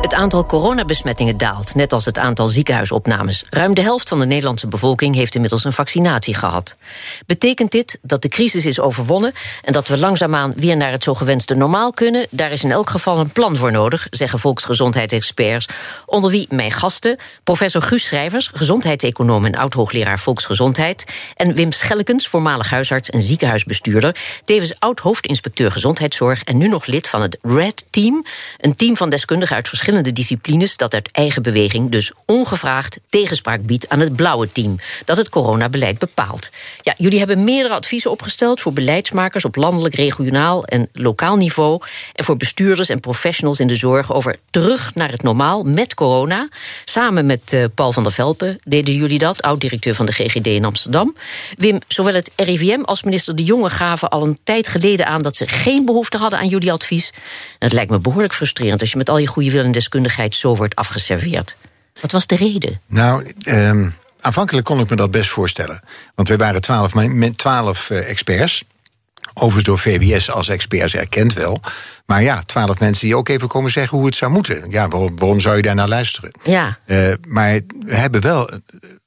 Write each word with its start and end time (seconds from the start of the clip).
Het 0.00 0.14
aantal 0.14 0.46
coronabesmettingen 0.46 1.36
daalt, 1.36 1.74
net 1.74 1.92
als 1.92 2.04
het 2.04 2.18
aantal 2.18 2.46
ziekenhuisopnames. 2.46 3.44
Ruim 3.50 3.74
de 3.74 3.82
helft 3.82 4.08
van 4.08 4.18
de 4.18 4.26
Nederlandse 4.26 4.68
bevolking 4.68 5.14
heeft 5.14 5.34
inmiddels 5.34 5.64
een 5.64 5.72
vaccinatie 5.72 6.34
gehad. 6.34 6.76
Betekent 7.26 7.70
dit 7.70 7.98
dat 8.02 8.22
de 8.22 8.28
crisis 8.28 8.66
is 8.66 8.80
overwonnen 8.80 9.32
en 9.62 9.72
dat 9.72 9.88
we 9.88 9.98
langzaamaan 9.98 10.52
weer 10.56 10.76
naar 10.76 10.90
het 10.90 11.02
zo 11.04 11.14
gewenste 11.14 11.54
normaal 11.54 11.92
kunnen? 11.92 12.26
Daar 12.30 12.50
is 12.50 12.64
in 12.64 12.70
elk 12.70 12.90
geval 12.90 13.18
een 13.18 13.30
plan 13.30 13.56
voor 13.56 13.72
nodig, 13.72 14.06
zeggen 14.10 14.38
volksgezondheidsexperts. 14.38 15.68
Onder 16.06 16.30
wie 16.30 16.46
mijn 16.50 16.70
gasten, 16.70 17.16
professor 17.44 17.82
Guus 17.82 18.04
Schrijvers, 18.04 18.50
gezondheidseconoom 18.54 19.44
en 19.44 19.56
oud-hoogleraar 19.56 20.18
volksgezondheid, 20.18 21.04
en 21.36 21.54
Wim 21.54 21.72
Schellekens, 21.72 22.28
voormalig 22.28 22.70
huisarts 22.70 23.10
en 23.10 23.20
ziekenhuisbestuurder, 23.20 24.16
tevens 24.44 24.74
oud-hoofdinspecteur 24.78 25.70
gezondheidszorg 25.70 26.42
en 26.42 26.56
nu 26.56 26.68
nog 26.68 26.86
lid 26.86 27.08
van 27.08 27.22
het 27.22 27.38
RED 27.42 27.84
Team, 27.90 28.24
een 28.58 28.74
team 28.74 28.96
van 28.96 29.10
deskundigen 29.10 29.56
uit 29.56 29.68
verschillende 29.68 29.88
verschillende 29.90 30.20
disciplines 30.20 30.76
dat 30.76 30.94
uit 30.94 31.10
eigen 31.12 31.42
beweging 31.42 31.90
dus 31.90 32.12
ongevraagd 32.26 32.98
tegenspraak 33.08 33.62
biedt 33.62 33.88
aan 33.88 34.00
het 34.00 34.16
blauwe 34.16 34.52
team 34.52 34.76
dat 35.04 35.16
het 35.16 35.28
coronabeleid 35.28 35.98
bepaalt. 35.98 36.50
Ja, 36.80 36.94
jullie 36.96 37.18
hebben 37.18 37.44
meerdere 37.44 37.74
adviezen 37.74 38.10
opgesteld 38.10 38.60
voor 38.60 38.72
beleidsmakers 38.72 39.44
op 39.44 39.56
landelijk, 39.56 39.94
regionaal 39.94 40.64
en 40.64 40.88
lokaal 40.92 41.36
niveau 41.36 41.82
en 42.12 42.24
voor 42.24 42.36
bestuurders 42.36 42.88
en 42.88 43.00
professionals 43.00 43.60
in 43.60 43.66
de 43.66 43.74
zorg 43.74 44.12
over 44.12 44.36
terug 44.50 44.94
naar 44.94 45.10
het 45.10 45.22
normaal 45.22 45.62
met 45.62 45.94
corona. 45.94 46.48
Samen 46.84 47.26
met 47.26 47.52
uh, 47.52 47.64
Paul 47.74 47.92
van 47.92 48.02
der 48.02 48.12
Velpen 48.12 48.58
deden 48.64 48.94
jullie 48.94 49.18
dat, 49.18 49.42
oud-directeur 49.42 49.94
van 49.94 50.06
de 50.06 50.12
GGD 50.12 50.46
in 50.46 50.64
Amsterdam. 50.64 51.16
Wim, 51.56 51.78
zowel 51.88 52.14
het 52.14 52.30
RIVM 52.36 52.80
als 52.82 53.02
minister 53.02 53.36
De 53.36 53.44
Jonge 53.44 53.70
gaven 53.70 54.08
al 54.08 54.22
een 54.22 54.38
tijd 54.44 54.68
geleden 54.68 55.06
aan 55.06 55.22
dat 55.22 55.36
ze 55.36 55.46
geen 55.46 55.84
behoefte 55.84 56.18
hadden 56.18 56.38
aan 56.38 56.48
jullie 56.48 56.72
advies. 56.72 57.12
Het 57.58 57.72
lijkt 57.72 57.90
me 57.90 57.98
behoorlijk 57.98 58.34
frustrerend 58.34 58.80
als 58.80 58.90
je 58.90 58.96
met 58.96 59.08
al 59.08 59.18
je 59.18 59.26
goede 59.26 59.50
wil 59.50 59.64
en 59.64 59.72
deskundigheid 59.80 60.34
zo 60.34 60.56
wordt 60.56 60.74
afgeserveerd. 60.74 61.56
Wat 62.00 62.12
was 62.12 62.26
de 62.26 62.36
reden? 62.36 62.80
Nou, 62.86 63.34
um, 63.48 63.94
aanvankelijk 64.20 64.66
kon 64.66 64.80
ik 64.80 64.90
me 64.90 64.96
dat 64.96 65.10
best 65.10 65.30
voorstellen. 65.30 65.80
Want 66.14 66.28
we 66.28 66.36
waren 66.36 66.60
twaalf, 66.60 66.92
twaalf 67.36 67.90
uh, 67.90 68.10
experts. 68.10 68.64
Overigens 69.34 69.64
door 69.64 69.78
VWS 69.78 70.30
als 70.30 70.48
experts 70.48 70.94
erkend 70.94 71.32
wel. 71.32 71.60
Maar 72.06 72.22
ja, 72.22 72.42
twaalf 72.46 72.78
mensen 72.78 73.06
die 73.06 73.16
ook 73.16 73.28
even 73.28 73.48
komen 73.48 73.70
zeggen 73.70 73.96
hoe 73.96 74.06
het 74.06 74.16
zou 74.16 74.30
moeten. 74.30 74.64
Ja, 74.70 74.88
waarom, 74.88 75.18
waarom 75.18 75.40
zou 75.40 75.56
je 75.56 75.62
daar 75.62 75.74
naar 75.74 75.88
luisteren? 75.88 76.30
Ja. 76.42 76.78
Uh, 76.86 77.12
maar 77.28 77.60
we 77.78 77.94
hebben 77.94 78.20
wel 78.20 78.50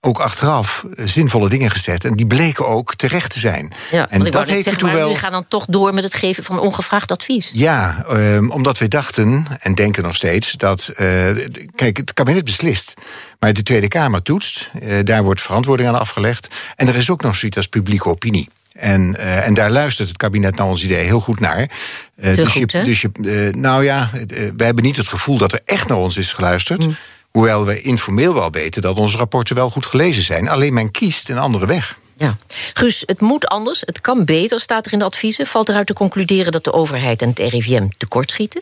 ook 0.01 0.19
achteraf 0.19 0.85
zinvolle 0.95 1.49
dingen 1.49 1.71
gezet. 1.71 2.05
En 2.05 2.15
die 2.15 2.27
bleken 2.27 2.67
ook 2.67 2.95
terecht 2.95 3.31
te 3.31 3.39
zijn. 3.39 3.71
Ja, 3.91 4.09
en 4.09 4.23
dat 4.23 4.47
heeft 4.47 4.63
zeggen, 4.63 4.85
maar 4.85 4.93
wel... 4.93 5.03
jullie 5.03 5.19
gaan 5.19 5.31
dan 5.31 5.47
toch 5.47 5.65
door 5.69 5.93
met 5.93 6.03
het 6.03 6.13
geven 6.13 6.43
van 6.43 6.59
ongevraagd 6.59 7.11
advies. 7.11 7.49
Ja, 7.53 8.05
um, 8.09 8.51
omdat 8.51 8.77
we 8.77 8.87
dachten, 8.87 9.45
en 9.59 9.75
denken 9.75 10.03
nog 10.03 10.15
steeds, 10.15 10.51
dat. 10.51 10.89
Uh, 10.99 11.29
kijk, 11.75 11.97
het 11.97 12.13
kabinet 12.13 12.43
beslist. 12.43 12.93
Maar 13.39 13.53
de 13.53 13.63
Tweede 13.63 13.87
Kamer 13.87 14.21
toetst. 14.21 14.69
Uh, 14.81 14.99
daar 15.03 15.23
wordt 15.23 15.41
verantwoording 15.41 15.89
aan 15.89 15.99
afgelegd. 15.99 16.47
En 16.75 16.87
er 16.87 16.95
is 16.95 17.09
ook 17.09 17.21
nog 17.21 17.35
zoiets 17.35 17.57
als 17.57 17.67
publieke 17.67 18.09
opinie. 18.09 18.49
En, 18.73 19.15
uh, 19.17 19.47
en 19.47 19.53
daar 19.53 19.71
luistert 19.71 20.07
het 20.07 20.17
kabinet 20.17 20.55
naar 20.55 20.67
ons 20.67 20.83
idee 20.83 21.05
heel 21.05 21.19
goed 21.19 21.39
naar. 21.39 21.59
Uh, 21.59 22.35
dus, 22.35 22.49
goed, 22.49 22.71
je, 22.71 22.83
dus 22.83 23.01
je, 23.01 23.09
uh, 23.13 23.53
nou 23.53 23.83
ja, 23.83 24.09
we 24.55 24.63
hebben 24.63 24.83
niet 24.83 24.97
het 24.97 25.07
gevoel 25.07 25.37
dat 25.37 25.51
er 25.51 25.61
echt 25.65 25.87
naar 25.87 25.97
ons 25.97 26.17
is 26.17 26.33
geluisterd. 26.33 26.85
Mm. 26.85 26.95
Hoewel 27.31 27.65
we 27.65 27.81
informeel 27.81 28.33
wel 28.33 28.51
weten 28.51 28.81
dat 28.81 28.97
onze 28.97 29.17
rapporten 29.17 29.55
wel 29.55 29.69
goed 29.69 29.85
gelezen 29.85 30.23
zijn. 30.23 30.49
Alleen 30.49 30.73
men 30.73 30.91
kiest 30.91 31.29
een 31.29 31.37
andere 31.37 31.65
weg. 31.65 31.97
Ja. 32.17 32.37
Guus, 32.73 33.03
het 33.05 33.21
moet 33.21 33.47
anders, 33.47 33.81
het 33.85 34.01
kan 34.01 34.25
beter, 34.25 34.59
staat 34.59 34.85
er 34.85 34.93
in 34.93 34.99
de 34.99 35.05
adviezen. 35.05 35.47
Valt 35.47 35.69
eruit 35.69 35.87
te 35.87 35.93
concluderen 35.93 36.51
dat 36.51 36.63
de 36.63 36.73
overheid 36.73 37.21
en 37.21 37.29
het 37.29 37.39
RIVM 37.39 37.87
tekortschieten? 37.97 38.61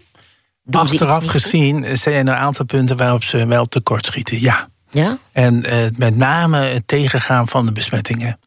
Doen 0.64 0.82
Achteraf 0.82 1.26
gezien 1.26 1.98
zijn 1.98 2.28
er 2.28 2.34
een 2.34 2.40
aantal 2.40 2.66
punten 2.66 2.98
waarop 2.98 3.24
ze 3.24 3.46
wel 3.46 3.66
tekortschieten, 3.66 4.42
ja. 4.42 4.70
ja? 4.90 5.18
En 5.32 5.66
met 5.98 6.16
name 6.16 6.58
het 6.58 6.88
tegengaan 6.88 7.48
van 7.48 7.66
de 7.66 7.72
besmettingen. 7.72 8.40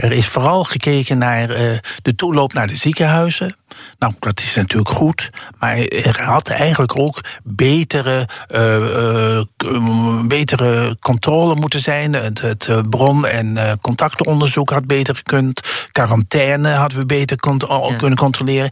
Er 0.00 0.12
is 0.12 0.26
vooral 0.26 0.64
gekeken 0.64 1.18
naar 1.18 1.50
uh, 1.50 1.78
de 2.02 2.14
toeloop 2.14 2.52
naar 2.52 2.66
de 2.66 2.76
ziekenhuizen. 2.76 3.56
Nou, 3.98 4.14
dat 4.18 4.40
is 4.40 4.54
natuurlijk 4.54 4.88
goed. 4.88 5.30
Maar 5.58 5.76
er 5.78 6.22
had 6.22 6.48
eigenlijk 6.48 6.98
ook 6.98 7.20
betere, 7.42 8.28
uh, 8.54 9.40
uh, 9.62 10.22
betere 10.26 10.96
controle 11.00 11.54
moeten 11.54 11.80
zijn. 11.80 12.12
Het, 12.12 12.40
het 12.40 12.90
bron- 12.90 13.26
en 13.26 13.78
contactonderzoek 13.80 14.70
had 14.70 14.86
beter 14.86 15.14
gekund. 15.14 15.60
Quarantaine 15.92 16.68
hadden 16.68 16.98
we 16.98 17.06
beter 17.06 17.38
ja. 17.40 17.96
kunnen 17.96 18.18
controleren. 18.18 18.70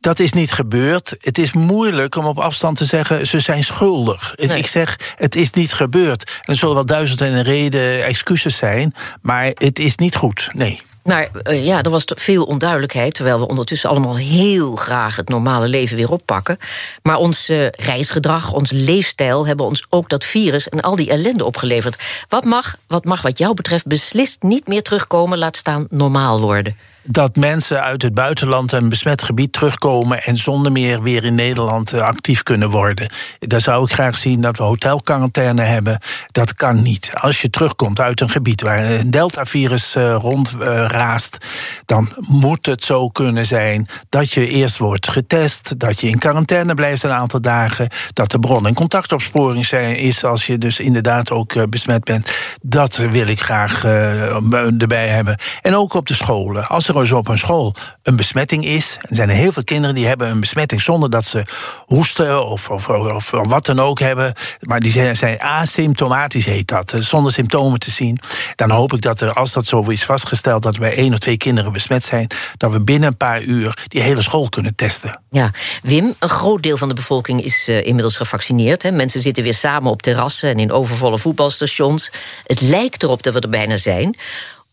Dat 0.00 0.18
is 0.18 0.32
niet 0.32 0.52
gebeurd. 0.52 1.14
Het 1.20 1.38
is 1.38 1.52
moeilijk 1.52 2.16
om 2.16 2.24
op 2.24 2.38
afstand 2.38 2.76
te 2.76 2.84
zeggen 2.84 3.26
ze 3.26 3.40
zijn 3.40 3.64
schuldig. 3.64 4.34
Nee. 4.36 4.58
Ik 4.58 4.66
zeg 4.66 5.14
het 5.16 5.34
is 5.36 5.50
niet 5.50 5.72
gebeurd. 5.72 6.22
En 6.22 6.52
er 6.52 6.56
zullen 6.56 6.74
wel 6.74 6.86
duizend 6.86 7.20
en 7.20 7.32
een 7.32 7.42
reden 7.42 8.04
excuses 8.04 8.56
zijn, 8.56 8.94
maar 9.22 9.44
het 9.44 9.78
is 9.78 9.96
niet 9.96 10.16
goed. 10.16 10.48
Nee. 10.52 10.82
Maar 11.06 11.28
uh, 11.42 11.64
ja, 11.64 11.82
er 11.82 11.90
was 11.90 12.04
veel 12.06 12.44
onduidelijkheid, 12.44 13.14
terwijl 13.14 13.38
we 13.38 13.48
ondertussen 13.48 13.90
allemaal 13.90 14.16
heel 14.16 14.76
graag 14.76 15.16
het 15.16 15.28
normale 15.28 15.68
leven 15.68 15.96
weer 15.96 16.10
oppakken. 16.10 16.58
Maar 17.02 17.16
ons 17.16 17.50
uh, 17.50 17.66
reisgedrag, 17.70 18.52
ons 18.52 18.70
leefstijl 18.70 19.46
hebben 19.46 19.66
ons 19.66 19.84
ook 19.88 20.08
dat 20.08 20.24
virus 20.24 20.68
en 20.68 20.80
al 20.80 20.96
die 20.96 21.10
ellende 21.10 21.44
opgeleverd. 21.44 22.24
Wat 22.28 22.44
mag, 22.44 22.76
wat 22.86 23.04
mag 23.04 23.22
wat 23.22 23.38
jou 23.38 23.54
betreft 23.54 23.86
beslist 23.86 24.42
niet 24.42 24.66
meer 24.66 24.82
terugkomen, 24.82 25.38
laat 25.38 25.56
staan 25.56 25.86
normaal 25.90 26.40
worden? 26.40 26.76
Dat 27.06 27.36
mensen 27.36 27.82
uit 27.82 28.02
het 28.02 28.14
buitenland 28.14 28.72
een 28.72 28.88
besmet 28.88 29.22
gebied 29.22 29.52
terugkomen 29.52 30.22
en 30.22 30.36
zonder 30.36 30.72
meer 30.72 31.02
weer 31.02 31.24
in 31.24 31.34
Nederland 31.34 31.92
eh, 31.92 32.00
actief 32.00 32.42
kunnen 32.42 32.70
worden. 32.70 33.10
Daar 33.38 33.60
zou 33.60 33.84
ik 33.84 33.92
graag 33.92 34.18
zien 34.18 34.40
dat 34.40 34.56
we 34.56 34.62
hotelquarantaine 34.62 35.62
hebben. 35.62 35.98
Dat 36.30 36.54
kan 36.54 36.82
niet. 36.82 37.10
Als 37.14 37.42
je 37.42 37.50
terugkomt 37.50 38.00
uit 38.00 38.20
een 38.20 38.28
gebied 38.28 38.62
waar 38.62 38.84
een 38.84 39.10
deltavirus 39.10 39.96
uh, 39.96 40.16
rondraast, 40.20 41.38
uh, 41.42 41.48
dan 41.84 42.10
moet 42.28 42.66
het 42.66 42.84
zo 42.84 43.08
kunnen 43.08 43.46
zijn 43.46 43.88
dat 44.08 44.32
je 44.32 44.48
eerst 44.48 44.78
wordt 44.78 45.08
getest, 45.08 45.78
dat 45.78 46.00
je 46.00 46.08
in 46.08 46.18
quarantaine 46.18 46.74
blijft 46.74 47.02
een 47.02 47.12
aantal 47.12 47.40
dagen, 47.40 47.88
dat 48.12 48.30
de 48.30 48.38
bron- 48.38 48.66
en 48.66 48.74
contactopsporing 48.74 49.66
zijn, 49.66 49.96
is 49.96 50.24
als 50.24 50.46
je 50.46 50.58
dus 50.58 50.80
inderdaad 50.80 51.30
ook 51.30 51.70
besmet 51.70 52.04
bent. 52.04 52.30
Dat 52.62 52.96
wil 52.96 53.26
ik 53.26 53.40
graag 53.40 53.84
erbij 53.84 55.08
hebben. 55.08 55.38
En 55.62 55.76
ook 55.76 55.94
op 55.94 56.06
de 56.06 56.14
scholen. 56.14 56.66
Als 56.66 56.88
op 56.96 57.28
een 57.28 57.38
school 57.38 57.74
een 58.02 58.16
besmetting 58.16 58.64
is. 58.64 58.96
Er 59.00 59.16
zijn 59.16 59.28
er 59.28 59.34
heel 59.34 59.52
veel 59.52 59.64
kinderen 59.64 59.94
die 59.94 60.06
hebben 60.06 60.28
een 60.28 60.40
besmetting 60.40 60.82
zonder 60.82 61.10
dat 61.10 61.24
ze 61.24 61.44
hoesten 61.84 62.46
of, 62.46 62.70
of, 62.70 62.88
of, 62.88 63.30
wat 63.30 63.66
dan 63.66 63.80
ook 63.80 63.98
hebben. 63.98 64.32
Maar 64.60 64.80
die 64.80 64.90
zijn, 64.90 65.16
zijn, 65.16 65.42
asymptomatisch, 65.42 66.44
heet 66.46 66.68
dat, 66.68 66.92
eh, 66.92 67.00
zonder 67.00 67.32
symptomen 67.32 67.78
te 67.78 67.90
zien. 67.90 68.18
Dan 68.54 68.70
hoop 68.70 68.92
ik 68.92 69.02
dat 69.02 69.20
er, 69.20 69.32
als 69.32 69.52
dat 69.52 69.66
zo 69.66 69.82
is 69.82 70.04
vastgesteld, 70.04 70.62
dat 70.62 70.78
bij 70.78 70.96
één 70.96 71.12
of 71.12 71.18
twee 71.18 71.36
kinderen 71.36 71.72
besmet 71.72 72.04
zijn, 72.04 72.26
dat 72.56 72.72
we 72.72 72.80
binnen 72.80 73.08
een 73.08 73.16
paar 73.16 73.42
uur 73.42 73.78
die 73.88 74.02
hele 74.02 74.22
school 74.22 74.48
kunnen 74.48 74.74
testen. 74.74 75.20
Ja, 75.30 75.50
Wim, 75.82 76.14
een 76.18 76.28
groot 76.28 76.62
deel 76.62 76.76
van 76.76 76.88
de 76.88 76.94
bevolking 76.94 77.42
is 77.42 77.68
uh, 77.68 77.86
inmiddels 77.86 78.16
gevaccineerd. 78.16 78.82
Hè. 78.82 78.90
Mensen 78.90 79.20
zitten 79.20 79.42
weer 79.42 79.54
samen 79.54 79.90
op 79.90 80.02
terrassen 80.02 80.48
en 80.48 80.58
in 80.58 80.72
overvolle 80.72 81.18
voetbalstations. 81.18 82.10
Het 82.46 82.60
lijkt 82.60 83.02
erop 83.02 83.22
dat 83.22 83.34
we 83.34 83.40
er 83.40 83.48
bijna 83.48 83.76
zijn. 83.76 84.16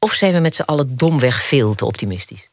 Of 0.03 0.13
zijn 0.13 0.33
we 0.33 0.39
met 0.39 0.55
z'n 0.55 0.61
allen 0.61 0.97
domweg 0.97 1.43
veel 1.43 1.75
te 1.75 1.85
optimistisch? 1.85 2.49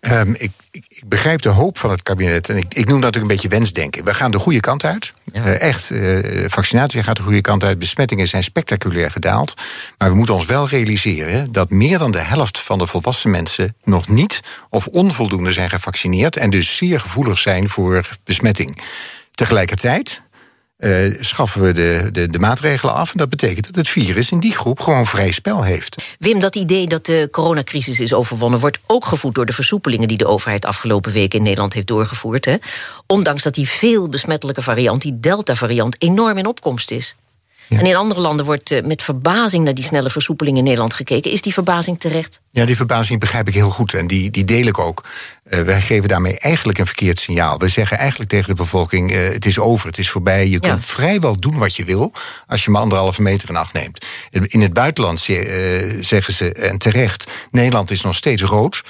Um, 0.00 0.34
ik, 0.38 0.50
ik, 0.70 0.84
ik, 0.88 1.02
begrijp 1.06 1.42
de 1.42 1.48
hoop 1.48 1.78
van 1.78 1.90
het 1.90 2.02
kabinet. 2.02 2.48
En 2.48 2.56
ik, 2.56 2.74
ik 2.74 2.88
noem 2.88 3.00
dat 3.00 3.16
ook 3.16 3.22
een 3.22 3.28
beetje 3.28 3.48
wensdenken. 3.48 4.04
We 4.04 4.14
gaan 4.14 4.30
de 4.30 4.38
goede 4.38 4.60
kant 4.60 4.84
uit. 4.84 5.12
Ja. 5.32 5.44
Uh, 5.44 5.60
echt, 5.60 5.90
uh, 5.90 6.44
vaccinatie 6.48 7.02
gaat 7.02 7.16
de 7.16 7.22
goede 7.22 7.40
kant 7.40 7.64
uit. 7.64 7.78
Besmettingen 7.78 8.28
zijn 8.28 8.42
spectaculair 8.42 9.10
gedaald. 9.10 9.54
Maar 9.98 10.10
we 10.10 10.16
moeten 10.16 10.34
ons 10.34 10.46
wel 10.46 10.68
realiseren 10.68 11.52
dat 11.52 11.70
meer 11.70 11.98
dan 11.98 12.10
de 12.10 12.18
helft 12.18 12.58
van 12.58 12.78
de 12.78 12.86
volwassen 12.86 13.30
mensen 13.30 13.76
nog 13.82 14.08
niet 14.08 14.40
of 14.70 14.86
onvoldoende 14.86 15.52
zijn 15.52 15.70
gevaccineerd. 15.70 16.36
En 16.36 16.50
dus 16.50 16.76
zeer 16.76 17.00
gevoelig 17.00 17.38
zijn 17.38 17.68
voor 17.68 18.08
besmetting. 18.24 18.78
Tegelijkertijd 19.32 20.22
uh, 20.78 21.14
schaffen 21.20 21.62
we 21.62 21.72
de, 21.72 22.08
de, 22.12 22.28
de, 22.28 22.38
maatregelen 22.38 22.94
af. 22.94 23.12
En 23.12 23.18
dat 23.18 23.28
betekent 23.28 23.66
dat 23.66 23.74
het 23.74 23.88
virus 23.88 24.30
in 24.30 24.40
die 24.40 24.52
groep 24.52 24.80
gewoon 24.80 25.06
vrij 25.06 25.32
spel 25.32 25.62
heeft. 25.62 26.02
Wim, 26.18 26.40
dat 26.40 26.56
idee 26.56 26.86
dat 26.86 27.06
de 27.06 27.28
coronacrisis 27.30 28.00
is 28.00 28.12
overwonnen... 28.12 28.60
wordt 28.60 28.78
ook 28.86 29.04
gevoed 29.04 29.34
door 29.34 29.46
de 29.46 29.52
versoepelingen 29.52 30.08
die 30.08 30.16
de 30.16 30.26
overheid 30.26 30.64
afgelopen 30.64 31.12
weken 31.12 31.38
in 31.38 31.44
Nederland 31.44 31.72
heeft 31.72 31.86
doorgevoerd. 31.86 32.44
Hè? 32.44 32.56
Ondanks 33.06 33.42
dat 33.42 33.54
die 33.54 33.68
veel 33.68 34.08
besmettelijke 34.08 34.62
variant, 34.62 35.02
die 35.02 35.20
Delta-variant, 35.20 35.96
enorm 35.98 36.38
in 36.38 36.46
opkomst 36.46 36.90
is. 36.90 37.16
En 37.68 37.86
in 37.86 37.96
andere 37.96 38.20
landen 38.20 38.44
wordt 38.44 38.70
uh, 38.70 38.82
met 38.82 39.02
verbazing 39.02 39.64
naar 39.64 39.74
die 39.74 39.84
snelle 39.84 40.10
versoepeling 40.10 40.56
in 40.56 40.64
Nederland 40.64 40.94
gekeken. 40.94 41.30
Is 41.30 41.42
die 41.42 41.52
verbazing 41.52 42.00
terecht? 42.00 42.40
Ja, 42.50 42.64
die 42.64 42.76
verbazing 42.76 43.20
begrijp 43.20 43.48
ik 43.48 43.54
heel 43.54 43.70
goed 43.70 43.94
en 43.94 44.06
die, 44.06 44.30
die 44.30 44.44
deel 44.44 44.66
ik 44.66 44.78
ook. 44.78 45.04
Uh, 45.50 45.60
wij 45.60 45.80
geven 45.80 46.08
daarmee 46.08 46.38
eigenlijk 46.38 46.78
een 46.78 46.86
verkeerd 46.86 47.18
signaal. 47.18 47.58
We 47.58 47.68
zeggen 47.68 47.98
eigenlijk 47.98 48.30
tegen 48.30 48.46
de 48.46 48.54
bevolking: 48.54 49.12
uh, 49.12 49.28
het 49.28 49.46
is 49.46 49.58
over, 49.58 49.86
het 49.86 49.98
is 49.98 50.10
voorbij. 50.10 50.44
Je 50.44 50.58
ja. 50.60 50.68
kunt 50.68 50.84
vrijwel 50.84 51.40
doen 51.40 51.58
wat 51.58 51.76
je 51.76 51.84
wil 51.84 52.12
als 52.46 52.64
je 52.64 52.70
maar 52.70 52.82
anderhalve 52.82 53.22
meter 53.22 53.48
in 53.48 53.56
acht 53.56 53.72
neemt. 53.72 54.06
In 54.30 54.60
het 54.60 54.72
buitenland 54.72 55.20
zeggen 56.00 56.32
ze, 56.32 56.52
en 56.52 56.78
terecht, 56.78 57.30
Nederland 57.50 57.90
is 57.90 58.02
nog 58.02 58.16
steeds 58.16 58.42
rood 58.42 58.82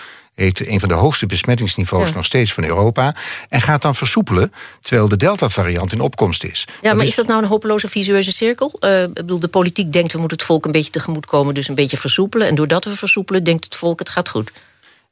heeft 0.45 0.67
een 0.67 0.81
van 0.81 0.89
de 0.89 0.95
hoogste 0.95 1.27
besmettingsniveaus 1.27 2.09
ja. 2.09 2.15
nog 2.15 2.25
steeds 2.25 2.53
van 2.53 2.65
Europa. 2.65 3.15
En 3.49 3.61
gaat 3.61 3.83
dan 3.83 3.95
versoepelen, 3.95 4.53
terwijl 4.81 5.09
de 5.09 5.17
Delta-variant 5.17 5.93
in 5.93 6.01
opkomst 6.01 6.45
is. 6.45 6.67
Ja, 6.83 6.95
maar 6.95 7.07
is... 7.07 7.15
dat 7.15 7.27
nou 7.27 7.43
een 7.43 7.49
hopeloze 7.49 7.89
visueuze 7.89 8.33
cirkel? 8.33 8.77
Uh, 8.81 9.03
ik 9.03 9.15
bedoel, 9.15 9.41
de 9.41 9.49
politiek 9.49 9.93
denkt 9.93 10.13
we 10.13 10.19
moeten 10.19 10.37
het 10.37 10.47
volk 10.47 10.65
een 10.65 10.73
beetje 10.73 10.91
tegemoet 10.91 11.27
komen, 11.27 11.55
dus 11.55 11.69
een 11.69 11.75
beetje 11.75 11.97
versoepelen. 11.97 12.47
En 12.47 12.55
doordat 12.55 12.85
we 12.85 12.97
versoepelen, 12.97 13.45
denkt 13.45 13.65
het 13.65 13.75
volk 13.75 13.99
het 13.99 14.09
gaat 14.09 14.29
goed. 14.29 14.53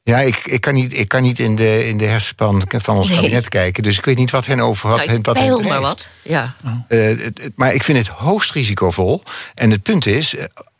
Ja, 0.03 0.19
ik, 0.19 0.37
ik, 0.45 0.61
kan 0.61 0.73
niet, 0.73 0.99
ik 0.99 1.07
kan 1.07 1.21
niet 1.21 1.39
in 1.39 1.55
de, 1.55 1.87
in 1.87 1.97
de 1.97 2.05
hersenpan 2.05 2.63
van 2.67 2.95
ons 2.95 3.07
nee. 3.07 3.17
kabinet 3.17 3.49
kijken. 3.49 3.83
Dus 3.83 3.97
ik 3.97 4.05
weet 4.05 4.17
niet 4.17 4.31
wat 4.31 4.45
hen 4.45 4.59
over 4.59 4.89
had. 4.89 5.05
Nou, 5.05 5.19
wat 5.21 5.37
hen 5.37 5.63
maar 5.63 5.81
wat. 5.81 6.11
Ja. 6.21 6.55
Uh, 6.63 7.07
het, 7.07 7.51
maar 7.55 7.73
ik 7.73 7.83
vind 7.83 7.97
het 7.97 8.07
hoogst 8.07 8.51
risicovol. 8.51 9.23
En 9.53 9.71
het 9.71 9.83
punt 9.83 10.05
is, 10.05 10.35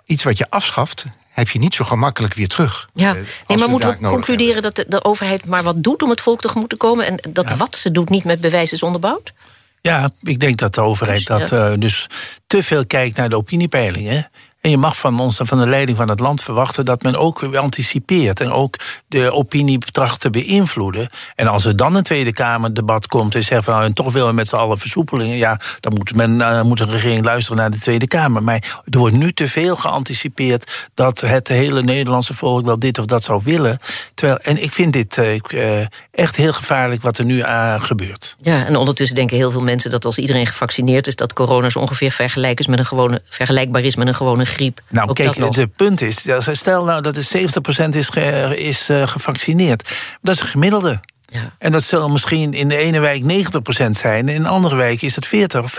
iets 0.06 0.24
wat 0.24 0.38
je 0.38 0.50
afschaft, 0.50 1.06
heb 1.38 1.50
je 1.50 1.60
niet 1.60 1.74
zo 1.74 1.86
gemakkelijk 1.86 2.34
weer 2.34 2.48
terug. 2.48 2.90
Ja, 2.94 3.16
uh, 3.16 3.22
nee, 3.48 3.58
maar 3.58 3.70
moeten 3.70 3.90
we 3.90 4.08
concluderen 4.08 4.54
hebben. 4.54 4.74
dat 4.74 4.86
de, 4.86 4.86
de, 4.90 5.04
overheid 5.04 5.46
maar 5.46 5.64
wat 5.64 5.84
doet 5.84 6.04
om 6.04 6.10
het 6.10 6.22
volk 6.22 6.42
tegemoet 6.42 6.70
te 6.70 6.76
komen... 6.76 7.06
en 7.06 7.32
dat 7.34 7.48
ja. 7.48 7.56
wat 7.56 7.76
ze 7.76 7.92
doet 7.92 8.10
niet 8.10 8.24
met 8.24 8.42
bewijs 8.42 8.72
is 8.72 8.84
onderbouwd? 8.84 9.34
Ja, 9.82 10.10
ik 10.24 10.40
denk 10.40 10.58
dat 10.58 10.76
de 10.76 10.82
overheid 10.82 11.28
dus, 11.28 11.50
dat 11.50 11.52
uh, 11.52 11.74
dus 11.80 12.08
te 12.48 12.64
veel 12.64 12.86
kijkt 12.86 13.18
naar 13.18 13.30
de 13.30 13.36
opiniepeilingen. 13.36 14.30
En 14.68 14.74
je 14.74 14.80
mag 14.80 14.98
van 14.98 15.20
ons, 15.20 15.40
van 15.44 15.60
de 15.60 15.68
leiding 15.68 15.98
van 15.98 16.10
het 16.10 16.20
land 16.20 16.44
verwachten 16.44 16.86
dat 16.86 17.04
men 17.04 17.16
ook 17.16 17.56
anticipeert 17.56 18.40
en 18.40 18.52
ook 18.52 18.76
de 19.08 19.32
opinie 19.32 19.78
tracht 19.78 20.20
te 20.22 20.30
beïnvloeden. 20.30 21.10
En 21.36 21.48
als 21.48 21.66
er 21.66 21.76
dan 21.76 21.96
een 21.96 22.04
Tweede 22.04 22.34
Kamerdebat 22.34 23.08
komt 23.08 23.36
en 23.36 23.44
zegt 23.44 23.64
van 23.64 23.74
nou, 23.74 23.86
en 23.86 23.94
toch 23.94 24.12
willen 24.12 24.28
we 24.28 24.34
met 24.34 24.48
z'n 24.48 24.56
allen 24.56 24.78
versoepelingen, 24.78 25.38
ja, 25.38 25.60
dan 25.80 25.94
moet, 25.94 26.16
men, 26.16 26.40
uh, 26.40 26.62
moet 26.62 26.80
een 26.80 26.90
regering 26.90 27.26
luisteren 27.26 27.58
naar 27.58 27.72
de 27.72 27.78
Tweede 27.78 28.08
Kamer. 28.08 28.44
Maar 28.44 28.82
er 28.90 29.00
wordt 29.00 29.16
nu 29.16 29.32
te 29.32 29.50
veel 29.50 29.76
geanticipeerd 29.76 30.90
dat 30.94 31.20
het 31.22 31.48
hele 31.48 31.84
Nederlandse 31.84 32.34
volk 32.34 32.66
wel 32.66 32.80
dit 32.80 33.00
of 33.00 33.06
dat 33.06 33.24
zou 33.24 33.42
willen. 33.44 33.80
Terwijl, 34.14 34.40
en 34.40 34.64
ik 34.64 34.72
vind 34.72 34.94
dit 34.94 35.18
uh, 35.18 35.34
uh, 35.34 35.86
echt 36.12 36.36
heel 36.36 36.54
gevaarlijk 36.54 37.02
wat 37.02 37.18
er 37.18 37.26
nu 37.26 37.38
uh, 37.38 37.82
gebeurt. 37.82 38.36
Ja, 38.42 38.66
en 38.66 38.76
ondertussen 38.76 39.16
denken 39.16 39.38
heel 39.38 39.52
veel 39.52 39.62
mensen 39.62 39.92
dat 39.92 40.06
als 40.06 40.18
iedereen 40.18 40.46
gevaccineerd 40.46 41.08
is, 41.08 41.16
dat 41.16 41.34
corona 41.34 41.70
zo 41.70 41.80
ongeveer 41.80 42.12
vergelijk 42.12 42.60
is 42.60 42.68
met 42.68 42.80
een 42.80 42.86
gewone, 42.86 43.22
vergelijkbaar 43.26 43.84
is 43.84 43.96
met 43.96 44.08
een 44.08 44.16
gewone 44.16 44.46
griep. 44.58 44.80
Nou, 44.90 45.10
Ook 45.10 45.16
kijk, 45.16 45.36
het 45.36 45.76
punt 45.76 46.02
is, 46.02 46.26
stel 46.52 46.84
nou 46.84 47.02
dat 47.02 47.18
er 47.18 47.24
70% 47.24 47.90
is, 47.90 48.10
ge, 48.10 48.54
is 48.58 48.90
uh, 48.90 49.08
gevaccineerd. 49.08 49.90
Dat 50.22 50.36
is 50.36 50.42
een 50.42 50.48
gemiddelde. 50.48 51.00
Ja. 51.30 51.56
En 51.60 51.72
dat 51.72 51.84
zal 51.84 52.10
misschien 52.10 52.54
in 52.54 52.68
de 52.68 52.78
ene 52.78 53.00
wijk 53.00 53.22
90% 53.22 53.90
zijn. 53.90 54.30
In 54.30 54.36
een 54.36 54.48
andere 54.48 54.76
wijk 54.76 55.02
is 55.02 55.16
het 55.16 55.28
40 55.28 55.64
of 55.64 55.78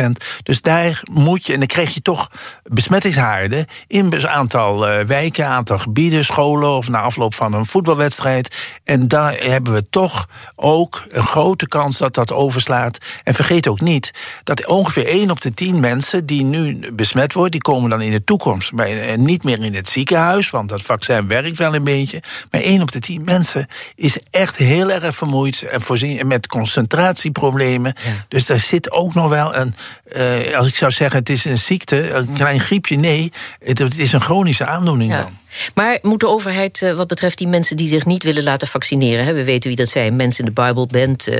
50%. 0.00 0.04
Dus 0.42 0.60
daar 0.60 1.02
moet 1.12 1.46
je, 1.46 1.52
en 1.52 1.58
dan 1.58 1.68
krijg 1.68 1.94
je 1.94 2.02
toch 2.02 2.30
besmettingshaarden 2.62 3.66
in 3.86 4.12
een 4.12 4.28
aantal 4.28 4.88
uh, 4.88 5.06
wijken, 5.06 5.48
aantal 5.48 5.78
gebieden, 5.78 6.24
scholen 6.24 6.70
of 6.70 6.88
na 6.88 7.00
afloop 7.00 7.34
van 7.34 7.52
een 7.52 7.66
voetbalwedstrijd. 7.66 8.74
En 8.84 9.08
daar 9.08 9.32
hebben 9.32 9.72
we 9.72 9.88
toch 9.90 10.28
ook 10.54 11.04
een 11.08 11.26
grote 11.26 11.68
kans 11.68 11.98
dat 11.98 12.14
dat 12.14 12.32
overslaat. 12.32 12.98
En 13.24 13.34
vergeet 13.34 13.68
ook 13.68 13.80
niet 13.80 14.10
dat 14.44 14.66
ongeveer 14.66 15.06
1 15.06 15.30
op 15.30 15.40
de 15.40 15.54
10 15.54 15.80
mensen 15.80 16.26
die 16.26 16.44
nu 16.44 16.92
besmet 16.92 17.32
worden, 17.32 17.52
die 17.52 17.60
komen 17.60 17.90
dan 17.90 18.02
in 18.02 18.10
de 18.10 18.24
toekomst 18.24 18.74
bij, 18.74 19.08
en 19.08 19.24
niet 19.24 19.44
meer 19.44 19.64
in 19.64 19.74
het 19.74 19.88
ziekenhuis, 19.88 20.50
want 20.50 20.68
dat 20.68 20.82
vaccin 20.82 21.28
werkt 21.28 21.58
wel 21.58 21.74
een 21.74 21.84
beetje. 21.84 22.22
Maar 22.50 22.60
1 22.60 22.82
op 22.82 22.92
de 22.92 22.98
10 22.98 23.24
mensen 23.24 23.66
is 23.94 24.18
echt 24.30 24.56
heel 24.56 24.85
heel 24.88 25.02
erg 25.02 25.16
vermoeid 25.16 25.62
en 25.62 25.82
voorzien 25.82 26.26
met 26.26 26.46
concentratieproblemen. 26.46 27.94
Ja. 28.04 28.10
Dus 28.28 28.46
daar 28.46 28.60
zit 28.60 28.90
ook 28.90 29.14
nog 29.14 29.28
wel 29.28 29.54
een, 29.54 29.74
uh, 30.16 30.56
als 30.56 30.66
ik 30.66 30.76
zou 30.76 30.90
zeggen, 30.90 31.18
het 31.18 31.28
is 31.28 31.44
een 31.44 31.58
ziekte, 31.58 32.10
een 32.10 32.32
klein 32.32 32.60
griepje. 32.60 32.96
Nee, 32.96 33.32
het, 33.64 33.78
het 33.78 33.98
is 33.98 34.12
een 34.12 34.20
chronische 34.20 34.66
aandoening 34.66 35.12
ja. 35.12 35.20
dan. 35.20 35.38
Maar 35.74 35.98
moet 36.02 36.20
de 36.20 36.28
overheid, 36.28 36.82
uh, 36.82 36.92
wat 36.92 37.06
betreft 37.06 37.38
die 37.38 37.48
mensen 37.48 37.76
die 37.76 37.88
zich 37.88 38.04
niet 38.04 38.22
willen 38.22 38.42
laten 38.42 38.68
vaccineren, 38.68 39.24
hè, 39.24 39.32
we 39.32 39.44
weten 39.44 39.68
wie 39.68 39.78
dat 39.78 39.88
zijn, 39.88 40.16
mensen 40.16 40.44
in 40.44 40.52
de 40.54 40.62
Bible 40.62 40.86
Band, 40.86 41.28
uh, 41.28 41.36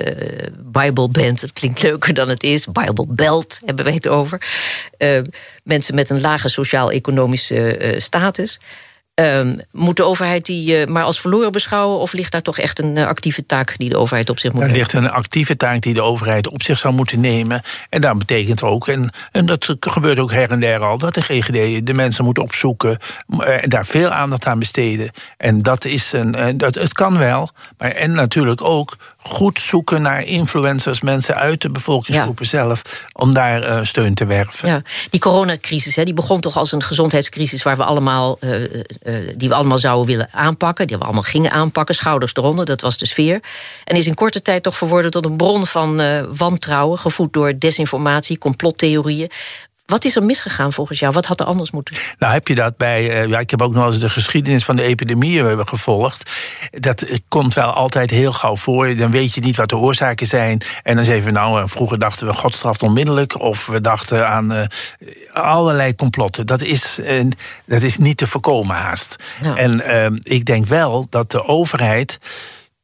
Bible 0.62 1.08
Band, 1.08 1.40
dat 1.40 1.52
klinkt 1.52 1.82
leuker 1.82 2.14
dan 2.14 2.28
het 2.28 2.42
is, 2.42 2.66
Bible 2.66 3.06
Belt 3.08 3.60
hebben 3.64 3.84
wij 3.84 3.94
het 3.94 4.08
over, 4.08 4.42
uh, 4.98 5.20
mensen 5.62 5.94
met 5.94 6.10
een 6.10 6.20
lage 6.20 6.48
sociaal-economische 6.48 7.94
status. 7.98 8.58
Um, 9.20 9.60
moet 9.72 9.96
de 9.96 10.02
overheid 10.02 10.46
die 10.46 10.80
uh, 10.80 10.86
maar 10.86 11.02
als 11.02 11.20
verloren 11.20 11.52
beschouwen... 11.52 11.98
of 11.98 12.12
ligt 12.12 12.32
daar 12.32 12.42
toch 12.42 12.58
echt 12.58 12.78
een 12.78 12.96
uh, 12.96 13.06
actieve 13.06 13.46
taak 13.46 13.74
die 13.76 13.88
de 13.88 13.96
overheid 13.96 14.30
op 14.30 14.38
zich 14.38 14.52
moet 14.52 14.60
nemen? 14.60 14.74
Er 14.74 14.80
ligt 14.80 14.92
een 14.92 15.10
actieve 15.10 15.56
taak 15.56 15.80
die 15.80 15.94
de 15.94 16.02
overheid 16.02 16.48
op 16.48 16.62
zich 16.62 16.78
zou 16.78 16.94
moeten 16.94 17.20
nemen. 17.20 17.62
En 17.88 18.00
dat 18.00 18.18
betekent 18.18 18.62
ook, 18.62 18.88
en, 18.88 19.10
en 19.32 19.46
dat 19.46 19.76
gebeurt 19.80 20.18
ook 20.18 20.32
her 20.32 20.50
en 20.50 20.60
der 20.60 20.84
al... 20.84 20.98
dat 20.98 21.14
de 21.14 21.22
GGD 21.22 21.86
de 21.86 21.94
mensen 21.94 22.24
moet 22.24 22.38
opzoeken 22.38 22.98
uh, 23.28 23.62
en 23.62 23.68
daar 23.68 23.86
veel 23.86 24.10
aandacht 24.10 24.46
aan 24.46 24.58
besteden. 24.58 25.10
En 25.36 25.62
dat 25.62 25.84
is 25.84 26.12
een, 26.12 26.56
dat, 26.56 26.74
het 26.74 26.92
kan 26.92 27.18
wel, 27.18 27.50
maar 27.78 27.90
en 27.90 28.12
natuurlijk 28.12 28.62
ook 28.62 28.96
goed 29.26 29.60
zoeken 29.60 30.02
naar 30.02 30.22
influencers... 30.22 31.00
mensen 31.00 31.36
uit 31.36 31.62
de 31.62 31.70
bevolkingsgroepen 31.70 32.44
ja. 32.44 32.50
zelf, 32.50 33.06
om 33.12 33.34
daar 33.34 33.86
steun 33.86 34.14
te 34.14 34.26
werven. 34.26 34.68
Ja. 34.68 34.82
Die 35.10 35.20
coronacrisis, 35.20 35.96
hè, 35.96 36.04
die 36.04 36.14
begon 36.14 36.40
toch 36.40 36.56
als 36.56 36.72
een 36.72 36.82
gezondheidscrisis... 36.82 37.62
waar 37.62 37.76
we 37.76 37.84
allemaal 37.84 38.38
uh, 38.40 38.54
die 39.36 39.48
we 39.48 39.54
allemaal 39.54 39.78
zouden 39.78 40.06
willen 40.06 40.28
aanpakken, 40.32 40.86
die 40.86 40.98
we 40.98 41.04
allemaal 41.04 41.22
gingen 41.22 41.50
aanpakken, 41.50 41.94
schouders 41.94 42.34
eronder, 42.34 42.64
dat 42.64 42.80
was 42.80 42.98
de 42.98 43.06
sfeer. 43.06 43.40
En 43.84 43.96
is 43.96 44.06
in 44.06 44.14
korte 44.14 44.42
tijd 44.42 44.62
toch 44.62 44.76
verworden 44.76 45.10
tot 45.10 45.24
een 45.24 45.36
bron 45.36 45.66
van 45.66 46.00
wantrouwen, 46.36 46.98
gevoed 46.98 47.32
door 47.32 47.58
desinformatie, 47.58 48.38
complottheorieën. 48.38 49.30
Wat 49.86 50.04
is 50.04 50.16
er 50.16 50.22
misgegaan 50.22 50.72
volgens 50.72 50.98
jou? 50.98 51.12
Wat 51.12 51.26
had 51.26 51.40
er 51.40 51.46
anders 51.46 51.70
moeten? 51.70 51.96
Nou, 52.18 52.32
heb 52.32 52.48
je 52.48 52.54
dat 52.54 52.76
bij. 52.76 53.22
Uh, 53.22 53.28
ja, 53.28 53.38
ik 53.38 53.50
heb 53.50 53.62
ook 53.62 53.74
nog 53.74 53.86
eens 53.86 53.98
de 53.98 54.08
geschiedenis 54.08 54.64
van 54.64 54.76
de 54.76 54.82
epidemieën 54.82 55.66
gevolgd. 55.68 56.30
Dat 56.70 57.04
komt 57.28 57.54
wel 57.54 57.70
altijd 57.70 58.10
heel 58.10 58.32
gauw 58.32 58.56
voor. 58.56 58.96
Dan 58.96 59.10
weet 59.10 59.34
je 59.34 59.40
niet 59.40 59.56
wat 59.56 59.68
de 59.68 59.76
oorzaken 59.76 60.26
zijn. 60.26 60.60
En 60.82 60.96
dan 60.96 61.04
zeggen 61.04 61.24
we, 61.24 61.30
nou, 61.30 61.68
vroeger 61.68 61.98
dachten 61.98 62.26
we 62.26 62.32
God 62.32 62.54
straft 62.54 62.82
onmiddellijk. 62.82 63.40
Of 63.40 63.66
we 63.66 63.80
dachten 63.80 64.28
aan 64.28 64.52
uh, 64.52 64.62
allerlei 65.32 65.94
complotten. 65.94 66.46
Dat 66.46 66.62
is, 66.62 66.98
uh, 66.98 67.24
dat 67.64 67.82
is 67.82 67.96
niet 67.96 68.16
te 68.16 68.26
voorkomen 68.26 68.76
haast. 68.76 69.16
En 69.54 70.20
ik 70.22 70.44
denk 70.44 70.66
wel 70.66 71.06
dat 71.10 71.30
de 71.30 71.44
overheid 71.44 72.18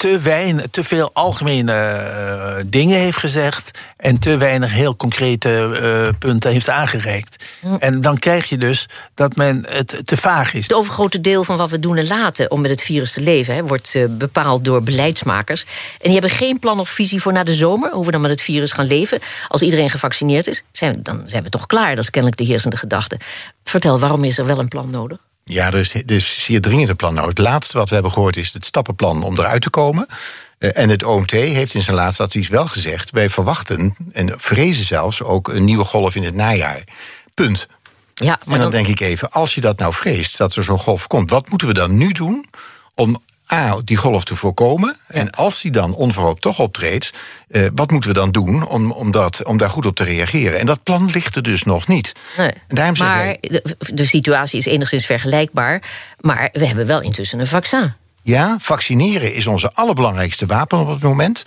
te, 0.02 0.18
weinig, 0.18 0.66
te 0.70 0.84
veel 0.84 1.10
algemene 1.12 1.72
uh, 1.72 2.64
dingen 2.66 2.98
heeft 2.98 3.18
gezegd 3.18 3.78
en 3.96 4.18
te 4.18 4.36
weinig 4.36 4.72
heel 4.72 4.96
concrete 4.96 5.78
uh, 5.82 6.08
punten 6.18 6.50
heeft 6.50 6.68
aangereikt. 6.68 7.44
Hm. 7.60 7.74
En 7.78 8.00
dan 8.00 8.18
krijg 8.18 8.48
je 8.48 8.58
dus 8.58 8.88
dat 9.14 9.36
men 9.36 9.66
het 9.68 10.00
te 10.06 10.16
vaag 10.16 10.54
is. 10.54 10.62
Het 10.62 10.74
overgrote 10.74 11.20
deel 11.20 11.44
van 11.44 11.56
wat 11.56 11.70
we 11.70 11.78
doen 11.78 11.96
en 11.96 12.06
laten 12.06 12.50
om 12.50 12.60
met 12.60 12.70
het 12.70 12.82
virus 12.82 13.12
te 13.12 13.20
leven, 13.20 13.54
hè, 13.54 13.62
wordt 13.62 13.94
uh, 13.94 14.04
bepaald 14.10 14.64
door 14.64 14.82
beleidsmakers. 14.82 15.64
En 15.92 16.10
die 16.10 16.12
hebben 16.12 16.30
geen 16.30 16.58
plan 16.58 16.80
of 16.80 16.88
visie 16.88 17.22
voor 17.22 17.32
na 17.32 17.44
de 17.44 17.54
zomer, 17.54 17.90
hoe 17.90 18.04
we 18.04 18.10
dan 18.10 18.20
met 18.20 18.30
het 18.30 18.42
virus 18.42 18.72
gaan 18.72 18.86
leven. 18.86 19.18
Als 19.48 19.62
iedereen 19.62 19.90
gevaccineerd 19.90 20.46
is, 20.46 20.62
zijn, 20.72 21.00
dan 21.02 21.22
zijn 21.24 21.42
we 21.42 21.48
toch 21.48 21.66
klaar. 21.66 21.94
Dat 21.94 22.04
is 22.04 22.10
kennelijk 22.10 22.40
de 22.40 22.46
heersende 22.46 22.76
gedachte. 22.76 23.16
Vertel, 23.64 23.98
waarom 23.98 24.24
is 24.24 24.38
er 24.38 24.46
wel 24.46 24.58
een 24.58 24.68
plan 24.68 24.90
nodig? 24.90 25.18
Ja, 25.44 25.72
is, 25.72 25.94
er 25.94 26.10
is 26.10 26.44
zeer 26.44 26.60
dringend 26.60 26.88
een 26.88 26.96
plan. 26.96 27.14
Nou, 27.14 27.28
het 27.28 27.38
laatste 27.38 27.78
wat 27.78 27.88
we 27.88 27.94
hebben 27.94 28.12
gehoord 28.12 28.36
is 28.36 28.52
het 28.52 28.64
stappenplan 28.64 29.22
om 29.22 29.38
eruit 29.38 29.62
te 29.62 29.70
komen. 29.70 30.06
Uh, 30.58 30.78
en 30.78 30.88
het 30.88 31.02
OMT 31.02 31.30
heeft 31.30 31.74
in 31.74 31.80
zijn 31.80 31.96
laatste 31.96 32.22
advies 32.22 32.48
wel 32.48 32.66
gezegd: 32.66 33.10
wij 33.10 33.30
verwachten 33.30 33.96
en 34.12 34.34
vrezen 34.36 34.84
zelfs 34.84 35.22
ook 35.22 35.48
een 35.48 35.64
nieuwe 35.64 35.84
golf 35.84 36.14
in 36.14 36.22
het 36.22 36.34
najaar. 36.34 36.84
Punt. 37.34 37.66
Ja, 38.14 38.38
maar 38.44 38.54
en 38.54 38.60
dan, 38.60 38.60
dan 38.60 38.70
denk 38.70 38.86
ik 38.86 39.00
even, 39.00 39.30
als 39.30 39.54
je 39.54 39.60
dat 39.60 39.78
nou 39.78 39.92
vreest, 39.92 40.38
dat 40.38 40.54
er 40.54 40.62
zo'n 40.62 40.78
golf 40.78 41.06
komt, 41.06 41.30
wat 41.30 41.48
moeten 41.48 41.66
we 41.66 41.74
dan 41.74 41.96
nu 41.96 42.12
doen 42.12 42.46
om 42.94 43.22
A, 43.52 43.80
die 43.84 43.96
golf 43.96 44.24
te 44.24 44.36
voorkomen. 44.36 44.96
En 45.06 45.30
als 45.30 45.60
die 45.60 45.70
dan 45.70 45.94
onverhoopt 45.94 46.42
toch 46.42 46.58
optreedt, 46.58 47.10
uh, 47.48 47.68
wat 47.74 47.90
moeten 47.90 48.10
we 48.10 48.16
dan 48.16 48.30
doen 48.30 48.66
om, 48.66 48.90
om, 48.90 49.10
dat, 49.10 49.44
om 49.44 49.56
daar 49.56 49.70
goed 49.70 49.86
op 49.86 49.96
te 49.96 50.04
reageren? 50.04 50.58
En 50.58 50.66
dat 50.66 50.82
plan 50.82 51.10
ligt 51.12 51.36
er 51.36 51.42
dus 51.42 51.62
nog 51.62 51.86
niet. 51.86 52.12
Nee. 52.36 52.52
Daarom 52.68 52.98
maar 52.98 53.16
wij, 53.16 53.38
de, 53.40 53.76
de 53.78 54.06
situatie 54.06 54.58
is 54.58 54.66
enigszins 54.66 55.06
vergelijkbaar. 55.06 55.82
Maar 56.20 56.48
we 56.52 56.66
hebben 56.66 56.86
wel 56.86 57.00
intussen 57.00 57.40
een 57.40 57.46
vaccin. 57.46 57.92
Ja, 58.22 58.56
vaccineren 58.60 59.34
is 59.34 59.46
onze 59.46 59.72
allerbelangrijkste 59.72 60.46
wapen 60.46 60.78
op 60.78 60.88
het 60.88 61.02
moment. 61.02 61.42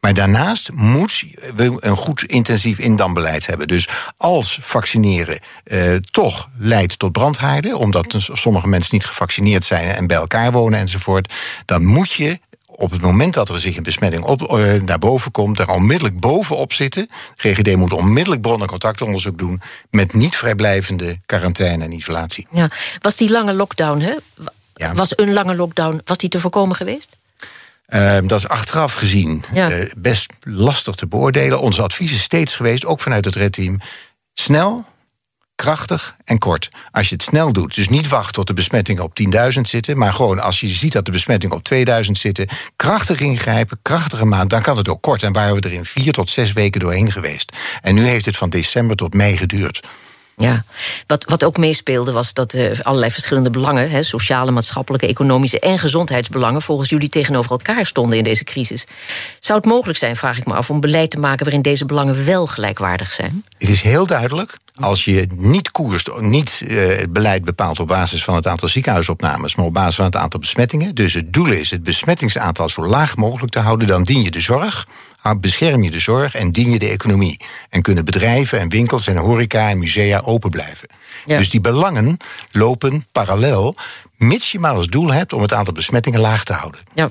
Maar 0.00 0.14
daarnaast 0.14 0.72
moet 0.72 1.24
we 1.54 1.76
een 1.78 1.96
goed 1.96 2.24
intensief 2.24 2.78
indambeleid 2.78 3.46
hebben. 3.46 3.68
Dus 3.68 3.88
als 4.16 4.58
vaccineren 4.62 5.40
uh, 5.64 5.96
toch 5.96 6.48
leidt 6.58 6.98
tot 6.98 7.12
brandhaarden, 7.12 7.78
omdat 7.78 8.16
sommige 8.18 8.68
mensen 8.68 8.94
niet 8.94 9.04
gevaccineerd 9.04 9.64
zijn 9.64 9.94
en 9.94 10.06
bij 10.06 10.16
elkaar 10.16 10.52
wonen 10.52 10.78
enzovoort, 10.78 11.32
dan 11.64 11.84
moet 11.84 12.10
je 12.10 12.40
op 12.66 12.90
het 12.90 13.00
moment 13.00 13.34
dat 13.34 13.48
er 13.48 13.60
zich 13.60 13.76
een 13.76 13.82
besmetting 13.82 14.24
op, 14.24 14.42
uh, 14.42 14.82
naar 14.82 14.98
boven 14.98 15.30
komt, 15.30 15.56
daar 15.56 15.68
onmiddellijk 15.68 16.20
bovenop 16.20 16.72
zitten. 16.72 17.10
GGD 17.36 17.76
moet 17.76 17.92
onmiddellijk 17.92 18.42
bron- 18.42 18.60
en 18.60 18.66
contactonderzoek 18.66 19.38
doen 19.38 19.60
met 19.90 20.14
niet 20.14 20.36
vrijblijvende 20.36 21.18
quarantaine 21.26 21.84
en 21.84 21.92
isolatie. 21.92 22.46
Ja, 22.50 22.68
was 23.00 23.16
die 23.16 23.30
lange 23.30 23.54
lockdown, 23.54 24.00
hè? 24.00 24.14
Was 24.94 25.12
een 25.16 25.32
lange 25.32 25.54
lockdown, 25.54 26.00
was 26.04 26.18
die 26.18 26.28
te 26.28 26.40
voorkomen 26.40 26.76
geweest? 26.76 27.18
Uh, 27.90 28.18
dat 28.24 28.38
is 28.38 28.48
achteraf 28.48 28.94
gezien 28.94 29.44
ja. 29.52 29.72
uh, 29.72 29.90
best 29.98 30.32
lastig 30.40 30.94
te 30.94 31.06
beoordelen. 31.06 31.60
Ons 31.60 31.80
advies 31.80 32.12
is 32.12 32.22
steeds 32.22 32.56
geweest, 32.56 32.84
ook 32.84 33.00
vanuit 33.00 33.24
het 33.24 33.34
redteam... 33.34 33.80
snel, 34.34 34.84
krachtig 35.54 36.14
en 36.24 36.38
kort. 36.38 36.68
Als 36.90 37.08
je 37.08 37.14
het 37.14 37.24
snel 37.24 37.52
doet, 37.52 37.74
dus 37.74 37.88
niet 37.88 38.08
wacht 38.08 38.34
tot 38.34 38.46
de 38.46 38.54
besmettingen 38.54 39.02
op 39.02 39.20
10.000 39.54 39.60
zitten... 39.60 39.98
maar 39.98 40.12
gewoon 40.12 40.40
als 40.40 40.60
je 40.60 40.68
ziet 40.68 40.92
dat 40.92 41.04
de 41.04 41.12
besmettingen 41.12 41.56
op 41.56 41.64
2000 41.64 42.18
zitten... 42.18 42.48
krachtig 42.76 43.20
ingrijpen, 43.20 43.78
krachtige 43.82 44.24
maand, 44.24 44.50
dan 44.50 44.62
kan 44.62 44.76
het 44.76 44.88
ook 44.88 45.02
kort. 45.02 45.22
En 45.22 45.32
waren 45.32 45.54
we 45.54 45.60
er 45.60 45.72
in 45.72 45.84
vier 45.84 46.12
tot 46.12 46.30
zes 46.30 46.52
weken 46.52 46.80
doorheen 46.80 47.12
geweest. 47.12 47.52
En 47.80 47.94
nu 47.94 48.06
heeft 48.06 48.24
het 48.24 48.36
van 48.36 48.50
december 48.50 48.96
tot 48.96 49.14
mei 49.14 49.36
geduurd. 49.36 49.80
Ja, 50.36 50.64
wat, 51.06 51.24
wat 51.24 51.44
ook 51.44 51.56
meespeelde 51.56 52.12
was 52.12 52.32
dat 52.32 52.54
uh, 52.54 52.80
allerlei 52.82 53.10
verschillende 53.12 53.50
belangen, 53.50 53.90
hè, 53.90 54.02
sociale, 54.02 54.50
maatschappelijke, 54.50 55.06
economische 55.06 55.60
en 55.60 55.78
gezondheidsbelangen, 55.78 56.62
volgens 56.62 56.88
jullie 56.88 57.08
tegenover 57.08 57.50
elkaar 57.50 57.86
stonden 57.86 58.18
in 58.18 58.24
deze 58.24 58.44
crisis. 58.44 58.86
Zou 59.40 59.58
het 59.58 59.68
mogelijk 59.68 59.98
zijn, 59.98 60.16
vraag 60.16 60.38
ik 60.38 60.46
me 60.46 60.54
af, 60.54 60.70
om 60.70 60.80
beleid 60.80 61.10
te 61.10 61.18
maken 61.18 61.44
waarin 61.44 61.62
deze 61.62 61.84
belangen 61.84 62.24
wel 62.24 62.46
gelijkwaardig 62.46 63.12
zijn? 63.12 63.44
Het 63.58 63.68
is 63.68 63.82
heel 63.82 64.06
duidelijk. 64.06 64.56
Als 64.74 65.04
je 65.04 65.26
niet 65.36 65.70
koerst, 65.70 66.10
niet 66.20 66.62
uh, 66.64 66.96
het 66.96 67.12
beleid 67.12 67.44
bepaalt 67.44 67.80
op 67.80 67.88
basis 67.88 68.24
van 68.24 68.34
het 68.34 68.46
aantal 68.46 68.68
ziekenhuisopnames, 68.68 69.54
maar 69.54 69.66
op 69.66 69.74
basis 69.74 69.94
van 69.94 70.04
het 70.04 70.16
aantal 70.16 70.40
besmettingen. 70.40 70.94
Dus 70.94 71.12
het 71.12 71.32
doel 71.32 71.50
is 71.52 71.70
het 71.70 71.82
besmettingsaantal 71.82 72.68
zo 72.68 72.86
laag 72.86 73.16
mogelijk 73.16 73.52
te 73.52 73.58
houden, 73.58 73.86
dan 73.86 74.02
dien 74.02 74.22
je 74.22 74.30
de 74.30 74.40
zorg 74.40 74.86
bescherm 75.40 75.82
je 75.82 75.90
de 75.90 76.00
zorg 76.00 76.34
en 76.34 76.50
dien 76.50 76.70
je 76.70 76.78
de 76.78 76.88
economie. 76.88 77.40
En 77.68 77.82
kunnen 77.82 78.04
bedrijven 78.04 78.60
en 78.60 78.68
winkels 78.68 79.06
en 79.06 79.16
horeca 79.16 79.68
en 79.68 79.78
musea 79.78 80.19
open 80.24 80.50
blijven. 80.50 80.88
Ja. 81.24 81.38
Dus 81.38 81.50
die 81.50 81.60
belangen 81.60 82.16
lopen 82.52 83.06
parallel, 83.12 83.74
mits 84.16 84.52
je 84.52 84.58
maar 84.58 84.74
als 84.74 84.86
doel 84.86 85.12
hebt 85.12 85.32
om 85.32 85.42
het 85.42 85.52
aantal 85.52 85.74
besmettingen 85.74 86.20
laag 86.20 86.44
te 86.44 86.52
houden. 86.52 86.80
Ja. 86.94 87.10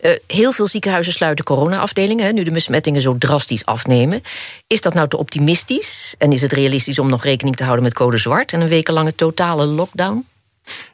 Uh, 0.00 0.12
heel 0.26 0.52
veel 0.52 0.66
ziekenhuizen 0.66 1.12
sluiten 1.12 1.44
corona-afdelingen, 1.44 2.34
nu 2.34 2.42
de 2.42 2.50
besmettingen 2.50 3.02
zo 3.02 3.18
drastisch 3.18 3.64
afnemen. 3.64 4.22
Is 4.66 4.80
dat 4.80 4.94
nou 4.94 5.08
te 5.08 5.16
optimistisch? 5.16 6.14
En 6.18 6.32
is 6.32 6.40
het 6.40 6.52
realistisch 6.52 6.98
om 6.98 7.08
nog 7.08 7.24
rekening 7.24 7.56
te 7.56 7.62
houden 7.62 7.84
met 7.84 7.94
code 7.94 8.18
zwart 8.18 8.52
en 8.52 8.60
een 8.60 8.68
wekenlange 8.68 9.14
totale 9.14 9.66
lockdown? 9.66 10.26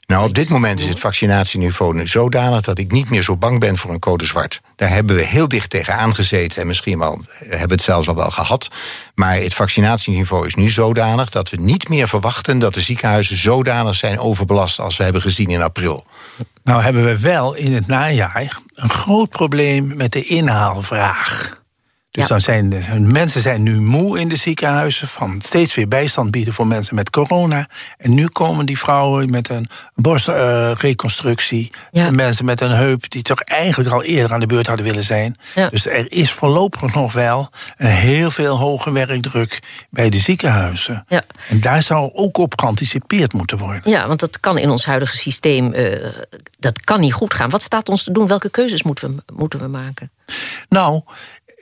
Nou, 0.07 0.29
op 0.29 0.35
dit 0.35 0.49
moment 0.49 0.81
is 0.81 0.87
het 0.87 1.01
vaccinatieniveau 1.01 2.07
zodanig 2.07 2.61
dat 2.61 2.79
ik 2.79 2.93
niet 2.93 3.11
meer 3.11 3.23
zo 3.23 3.37
bang 3.37 3.61
ben 3.61 3.77
voor 3.77 3.91
een 3.91 3.99
code 3.99 4.25
zwart. 4.25 4.61
Daar 4.77 4.89
hebben 4.89 5.17
we 5.17 5.23
heel 5.23 5.49
dicht 5.49 5.71
tegen 5.71 5.97
aangezeten 5.97 6.61
en 6.61 6.67
misschien 6.67 6.99
wel 6.99 7.21
hebben 7.39 7.71
het 7.71 7.81
zelfs 7.81 8.09
al 8.09 8.15
wel 8.15 8.31
gehad. 8.31 8.71
Maar 9.15 9.37
het 9.37 9.55
vaccinatieniveau 9.55 10.47
is 10.47 10.55
nu 10.55 10.69
zodanig 10.69 11.31
dat 11.31 11.51
we 11.51 11.57
niet 11.57 11.89
meer 11.89 12.09
verwachten 12.09 12.59
dat 12.59 12.75
de 12.75 12.81
ziekenhuizen 12.81 13.37
zodanig 13.37 13.95
zijn 13.95 14.19
overbelast 14.19 14.81
als 14.81 14.97
we 14.97 15.05
hebben 15.05 15.23
gezien 15.23 15.49
in 15.49 15.63
april. 15.63 16.07
Nou 16.65 16.83
hebben 16.83 17.05
we 17.05 17.21
wel 17.21 17.55
in 17.55 17.73
het 17.73 17.87
najaar 17.87 18.59
een 18.75 18.89
groot 18.89 19.31
probleem 19.31 19.97
met 19.97 20.13
de 20.13 20.25
inhaalvraag. 20.25 21.65
Dus 22.17 22.25
ja. 22.25 22.31
dan 22.31 22.41
zijn 22.41 22.69
de, 22.69 23.01
mensen 23.01 23.41
zijn 23.41 23.63
nu 23.63 23.81
moe 23.81 24.21
in 24.21 24.29
de 24.29 24.37
ziekenhuizen 24.37 25.09
van 25.09 25.41
steeds 25.41 25.75
weer 25.75 25.89
bijstand 25.89 26.31
bieden 26.31 26.55
voor 26.55 26.67
mensen 26.67 26.95
met 26.95 27.11
corona. 27.11 27.69
En 27.99 28.15
nu 28.15 28.27
komen 28.27 28.67
die 28.67 28.79
vrouwen 28.79 29.31
met 29.31 29.49
een 29.49 29.69
borstreconstructie. 29.95 31.71
Uh, 31.73 32.05
ja. 32.05 32.11
Mensen 32.11 32.45
met 32.45 32.61
een 32.61 32.71
heup 32.71 33.11
die 33.11 33.23
toch 33.23 33.41
eigenlijk 33.41 33.91
al 33.91 34.03
eerder 34.03 34.33
aan 34.33 34.41
de 34.41 34.47
beurt 34.47 34.67
hadden 34.67 34.87
willen 34.87 35.05
zijn. 35.05 35.37
Ja. 35.55 35.69
Dus 35.69 35.87
er 35.87 36.13
is 36.13 36.31
voorlopig 36.33 36.95
nog 36.95 37.13
wel 37.13 37.51
een 37.77 37.91
heel 37.91 38.31
veel 38.31 38.57
hoge 38.57 38.93
werkdruk 38.93 39.59
bij 39.91 40.11
de 40.11 40.19
ziekenhuizen. 40.19 41.05
Ja. 41.09 41.23
En 41.49 41.61
daar 41.61 41.83
zou 41.83 42.11
ook 42.13 42.39
op 42.39 42.61
geanticipeerd 42.61 43.33
moeten 43.33 43.59
worden. 43.59 43.91
Ja, 43.91 44.07
want 44.07 44.21
dat 44.21 44.41
kan 44.41 44.59
in 44.59 44.71
ons 44.71 44.85
huidige 44.85 45.17
systeem, 45.17 45.75
uh, 45.75 46.07
dat 46.59 46.81
kan 46.81 47.01
niet 47.01 47.13
goed 47.13 47.35
gaan. 47.35 47.51
Wat 47.51 47.63
staat 47.63 47.89
ons 47.89 48.03
te 48.03 48.13
doen? 48.13 48.27
Welke 48.27 48.51
keuzes 48.51 48.83
moeten 48.83 49.17
we, 49.17 49.33
moeten 49.35 49.59
we 49.59 49.67
maken? 49.67 50.11
Nou, 50.69 51.03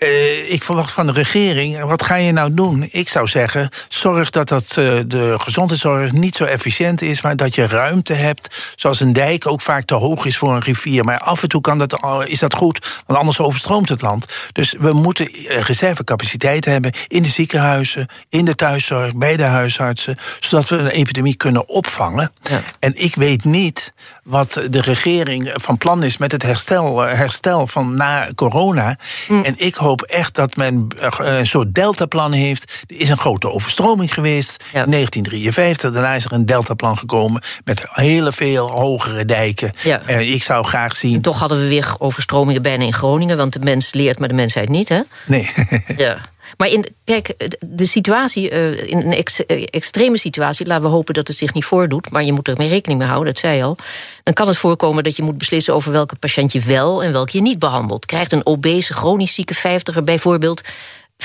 uh, 0.05 0.53
ik 0.53 0.63
verwacht 0.63 0.93
van 0.93 1.07
de 1.07 1.13
regering, 1.13 1.81
wat 1.81 2.03
ga 2.03 2.15
je 2.15 2.33
nou 2.33 2.55
doen? 2.55 2.89
Ik 2.91 3.09
zou 3.09 3.27
zeggen, 3.27 3.69
zorg 3.89 4.31
dat, 4.31 4.49
dat 4.49 4.77
uh, 4.79 5.01
de 5.07 5.35
gezondheidszorg 5.39 6.13
niet 6.13 6.35
zo 6.35 6.45
efficiënt 6.45 7.03
is, 7.03 7.21
maar 7.21 7.37
dat 7.37 7.55
je 7.55 7.67
ruimte 7.67 8.13
hebt, 8.13 8.73
zoals 8.77 9.01
een 9.01 9.13
dijk 9.13 9.47
ook 9.47 9.61
vaak 9.61 9.85
te 9.85 9.95
hoog 9.95 10.25
is 10.25 10.37
voor 10.37 10.55
een 10.55 10.63
rivier. 10.63 11.05
Maar 11.05 11.19
af 11.19 11.43
en 11.43 11.49
toe 11.49 11.61
kan 11.61 11.79
dat, 11.79 12.05
is 12.27 12.39
dat 12.39 12.55
goed, 12.55 13.03
want 13.07 13.19
anders 13.19 13.41
overstroomt 13.41 13.89
het 13.89 14.03
land. 14.03 14.27
Dus 14.53 14.75
we 14.79 14.93
moeten 14.93 15.27
eh, 15.33 15.61
reservecapaciteit 15.61 16.65
hebben 16.65 16.93
in 17.09 17.23
de 17.23 17.29
ziekenhuizen, 17.29 18.07
in 18.29 18.45
de 18.45 18.55
thuiszorg, 18.55 19.15
bij 19.15 19.37
de 19.37 19.43
huisartsen, 19.43 20.19
zodat 20.41 20.69
we 20.69 20.77
een 20.77 20.87
epidemie 20.87 21.37
kunnen 21.37 21.69
opvangen. 21.69 22.33
Ja. 22.43 22.63
En 22.79 22.93
ik 22.95 23.15
weet 23.15 23.45
niet 23.45 23.93
wat 24.23 24.61
de 24.71 24.81
regering 24.81 25.53
van 25.55 25.79
plan 25.79 26.03
is 26.03 26.17
met 26.17 26.33
het 26.33 26.43
herstel, 26.43 26.99
herstel 26.99 27.67
van 27.67 27.95
na 27.95 28.29
corona. 28.35 28.97
Mm. 29.29 29.45
En 29.45 29.55
ik 29.57 29.75
hoop 29.75 29.94
echt 30.03 30.35
dat 30.35 30.57
men 30.57 30.89
een 31.19 31.47
soort 31.47 31.75
deltaplan 31.75 32.33
heeft. 32.33 32.83
Er 32.87 32.97
is 32.97 33.09
een 33.09 33.19
grote 33.19 33.51
overstroming 33.51 34.15
geweest 34.15 34.65
in 34.73 34.91
1953. 34.91 35.93
Daarna 35.93 36.15
is 36.15 36.25
er 36.25 36.33
een 36.33 36.47
deltaplan 36.47 36.99
gekomen 36.99 37.43
met 37.65 37.83
hele 37.91 38.33
veel 38.33 38.71
hogere 38.71 39.25
dijken. 39.25 39.73
En 40.07 40.33
ik 40.33 40.43
zou 40.43 40.65
graag 40.65 40.97
zien. 40.97 41.15
En 41.15 41.21
toch 41.21 41.39
hadden 41.39 41.59
we 41.59 41.69
weer 41.69 41.95
overstromingen 41.99 42.63
bijna 42.63 42.85
in 42.85 42.93
Groningen, 42.93 43.37
want 43.37 43.53
de 43.53 43.59
mens 43.59 43.93
leert, 43.93 44.19
maar 44.19 44.29
de 44.29 44.35
mensheid 44.35 44.69
niet, 44.69 44.89
hè? 44.89 45.01
Nee. 45.27 45.51
ja. 45.97 46.17
Maar 46.57 46.69
in, 46.69 46.85
kijk, 47.05 47.57
de 47.61 47.87
situatie, 47.87 48.49
in 48.87 48.99
een 48.99 49.13
ex, 49.13 49.47
extreme 49.47 50.19
situatie, 50.19 50.67
laten 50.67 50.85
we 50.85 50.91
hopen 50.91 51.15
dat 51.15 51.29
het 51.29 51.37
zich 51.37 51.55
niet 51.55 51.65
voordoet, 51.65 52.11
maar 52.11 52.25
je 52.25 52.33
moet 52.33 52.49
er 52.49 52.57
rekening 52.69 52.99
mee 52.99 53.09
houden, 53.09 53.33
dat 53.33 53.43
zei 53.43 53.63
al. 53.63 53.77
Dan 54.23 54.35
kan 54.35 54.47
het 54.49 54.57
voorkomen 54.57 55.05
dat 55.05 55.17
je 55.17 55.23
moet 55.23 55.39
beslissen 55.39 55.75
over 55.75 55.93
welke 55.93 56.17
patiënt 56.17 56.53
je 56.53 56.61
wel 56.61 57.03
en 57.03 57.13
welke 57.13 57.37
je 57.37 57.43
niet 57.43 57.59
behandelt. 57.59 58.07
Krijgt 58.07 58.33
een 58.33 58.47
obese, 58.47 58.93
chronisch 58.93 59.35
zieke 59.35 59.55
vijftiger 59.55 60.05
bijvoorbeeld 60.05 60.63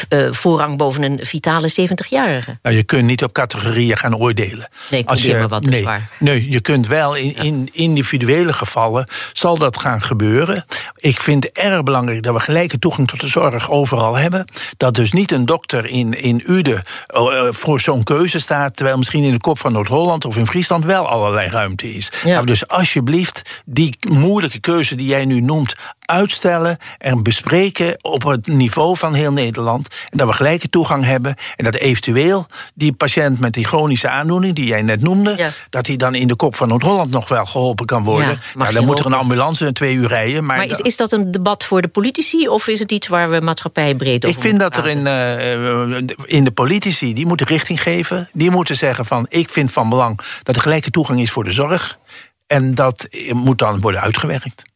uh, 0.10 0.28
voorrang 0.32 0.78
boven 0.78 1.04
een 1.04 1.20
vitale 1.22 1.72
70-jarige. 1.72 2.60
Nou, 2.62 2.76
je 2.76 2.84
kunt 2.84 3.06
niet 3.06 3.24
op 3.24 3.32
categorieën 3.32 3.98
gaan 3.98 4.16
oordelen. 4.16 4.70
Nee, 4.90 5.00
ik 5.00 5.10
Als 5.10 5.22
je, 5.22 5.38
maar 5.38 5.48
wat 5.48 5.64
nee, 5.66 5.84
waar. 5.84 6.10
Nee, 6.20 6.50
je 6.50 6.62
kunt 6.62 6.88
wel 6.88 7.16
in, 7.16 7.36
in 7.36 7.70
individuele 7.72 8.54
gevallen 8.54 9.08
zal 9.34 9.58
dat 9.58 9.80
gaan 9.80 10.02
gebeuren. 10.02 10.66
Ik 10.96 11.20
vind 11.20 11.44
het 11.44 11.58
erg 11.58 11.84
belangrijk 11.84 12.24
dat 12.24 12.34
we 12.34 12.40
gelijke 12.40 12.80
toegang 12.80 13.08
tot 13.08 13.20
de 13.20 13.28
zorg 13.28 13.70
overal 13.70 14.16
hebben. 14.16 14.46
Dat 14.78 14.96
dus 14.96 15.12
niet 15.12 15.32
een 15.32 15.46
dokter 15.46 15.86
in, 15.86 16.14
in 16.14 16.44
Uden 16.46 16.84
uh, 17.16 17.48
voor 17.50 17.80
zo'n 17.80 18.04
keuze 18.04 18.40
staat, 18.40 18.76
terwijl 18.76 18.98
misschien 18.98 19.24
in 19.24 19.32
de 19.32 19.40
kop 19.40 19.60
van 19.60 19.72
Noord-Holland 19.72 20.26
of 20.26 20.38
in 20.38 20.48
Friesland 20.48 20.86
wel 20.86 21.08
allerlei 21.08 21.50
ruimte 21.50 21.94
is. 21.94 22.12
Ja. 22.24 22.42
Dus 22.42 22.68
alsjeblieft, 22.68 23.62
die 23.66 23.98
moeilijke 24.10 24.60
keuze 24.60 24.96
die 24.96 25.08
jij 25.08 25.26
nu 25.26 25.42
noemt, 25.42 25.76
uitstellen 26.10 26.78
en 26.98 27.24
bespreken 27.24 27.98
op 28.02 28.24
het 28.24 28.48
niveau 28.48 28.98
van 28.98 29.14
heel 29.14 29.32
Nederland. 29.32 29.88
En 30.10 30.18
dat 30.18 30.28
we 30.28 30.34
gelijke 30.34 30.70
toegang 30.70 31.04
hebben. 31.04 31.36
En 31.56 31.64
dat 31.64 31.76
eventueel 31.76 32.46
die 32.74 32.94
patiënt 32.94 33.40
met 33.40 33.54
die 33.54 33.66
chronische 33.66 34.10
aandoening, 34.10 34.56
die 34.56 34.66
jij 34.66 34.82
net 34.82 35.02
noemde, 35.02 35.34
ja. 35.38 35.50
dat 35.70 35.88
hij 35.88 35.96
dan 35.96 36.16
in 36.16 36.28
de 36.28 36.36
kop 36.36 36.56
van 36.56 36.68
Noord-Holland 36.68 37.10
nog 37.10 37.30
wel 37.30 37.46
geholpen 37.46 37.86
kan 37.86 38.04
worden. 38.04 38.30
Ja, 38.30 38.40
nou, 38.54 38.74
dan 38.74 38.86
moet 38.86 39.00
er 39.00 39.06
een 39.06 39.14
ambulance 39.14 39.66
en 39.66 39.74
twee 39.74 39.96
uur 39.96 40.08
rijden. 40.08 40.46
Maar, 40.46 40.58
maar 40.58 40.66
is, 40.66 40.80
is 40.80 40.98
dat 40.98 41.12
een 41.12 41.32
debat 41.32 41.64
voor 41.64 41.82
de 41.82 41.88
politici 41.88 42.48
of 42.48 42.68
is 42.68 42.80
het 42.80 42.92
iets 42.92 43.08
waar 43.08 43.30
we 43.30 43.42
maatschappij 43.42 43.96
breed 43.96 44.26
over 44.26 44.38
Ik 44.38 44.44
vind 44.44 44.60
dat 44.60 44.78
er 44.78 44.88
in, 44.88 45.06
uh, 45.06 45.96
in 46.26 46.44
de 46.44 46.52
politici, 46.52 47.14
die 47.14 47.26
moeten 47.26 47.48
richting 47.48 47.82
geven. 47.82 48.30
Die 48.34 48.52
moeten 48.52 48.76
zeggen 48.76 49.06
van 49.06 49.26
ik 49.30 49.50
vind 49.50 49.72
van 49.72 49.90
belang 49.90 50.20
dat 50.44 50.56
er 50.56 50.62
gelijke 50.62 50.92
toegang 50.92 51.20
is 51.20 51.32
voor 51.32 51.44
de 51.44 51.52
zorg. 51.52 51.98
En 52.48 52.76
dat 52.76 53.08
moet 53.34 53.58
dan 53.58 53.82
worden 53.82 54.02
uitgewerkt. 54.02 54.69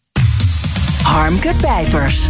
Harmke 1.03 1.53
Pijpers. 1.61 2.27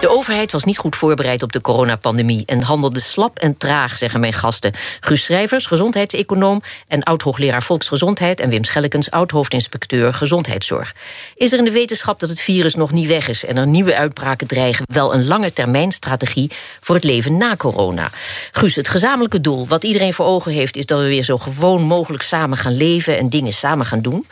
De 0.00 0.08
overheid 0.10 0.52
was 0.52 0.64
niet 0.64 0.78
goed 0.78 0.96
voorbereid 0.96 1.42
op 1.42 1.52
de 1.52 1.60
coronapandemie 1.60 2.42
en 2.46 2.62
handelde 2.62 3.00
slap 3.00 3.38
en 3.38 3.56
traag, 3.56 3.96
zeggen 3.96 4.20
mijn 4.20 4.32
gasten. 4.32 4.72
Guus 5.00 5.24
Schrijvers, 5.24 5.66
gezondheidseconoom 5.66 6.62
en 6.88 7.02
oud-hoogleraar 7.02 7.62
volksgezondheid, 7.62 8.40
en 8.40 8.48
Wim 8.48 8.64
Schellekens, 8.64 9.10
oud-hoofdinspecteur 9.10 10.14
gezondheidszorg. 10.14 10.94
Is 11.34 11.52
er 11.52 11.58
in 11.58 11.64
de 11.64 11.70
wetenschap 11.70 12.20
dat 12.20 12.28
het 12.28 12.40
virus 12.40 12.74
nog 12.74 12.92
niet 12.92 13.06
weg 13.06 13.28
is 13.28 13.44
en 13.44 13.56
er 13.56 13.66
nieuwe 13.66 13.96
uitbraken 13.96 14.46
dreigen, 14.46 14.84
wel 14.92 15.14
een 15.14 15.26
lange 15.26 15.52
termijn 15.52 15.92
strategie 15.92 16.50
voor 16.80 16.94
het 16.94 17.04
leven 17.04 17.36
na 17.36 17.56
corona? 17.56 18.10
Guus, 18.52 18.76
het 18.76 18.88
gezamenlijke 18.88 19.40
doel, 19.40 19.66
wat 19.66 19.84
iedereen 19.84 20.14
voor 20.14 20.26
ogen 20.26 20.52
heeft, 20.52 20.76
is 20.76 20.86
dat 20.86 21.00
we 21.00 21.06
weer 21.06 21.24
zo 21.24 21.38
gewoon 21.38 21.82
mogelijk 21.82 22.22
samen 22.22 22.58
gaan 22.58 22.76
leven 22.76 23.18
en 23.18 23.28
dingen 23.28 23.52
samen 23.52 23.86
gaan 23.86 24.02
doen. 24.02 24.26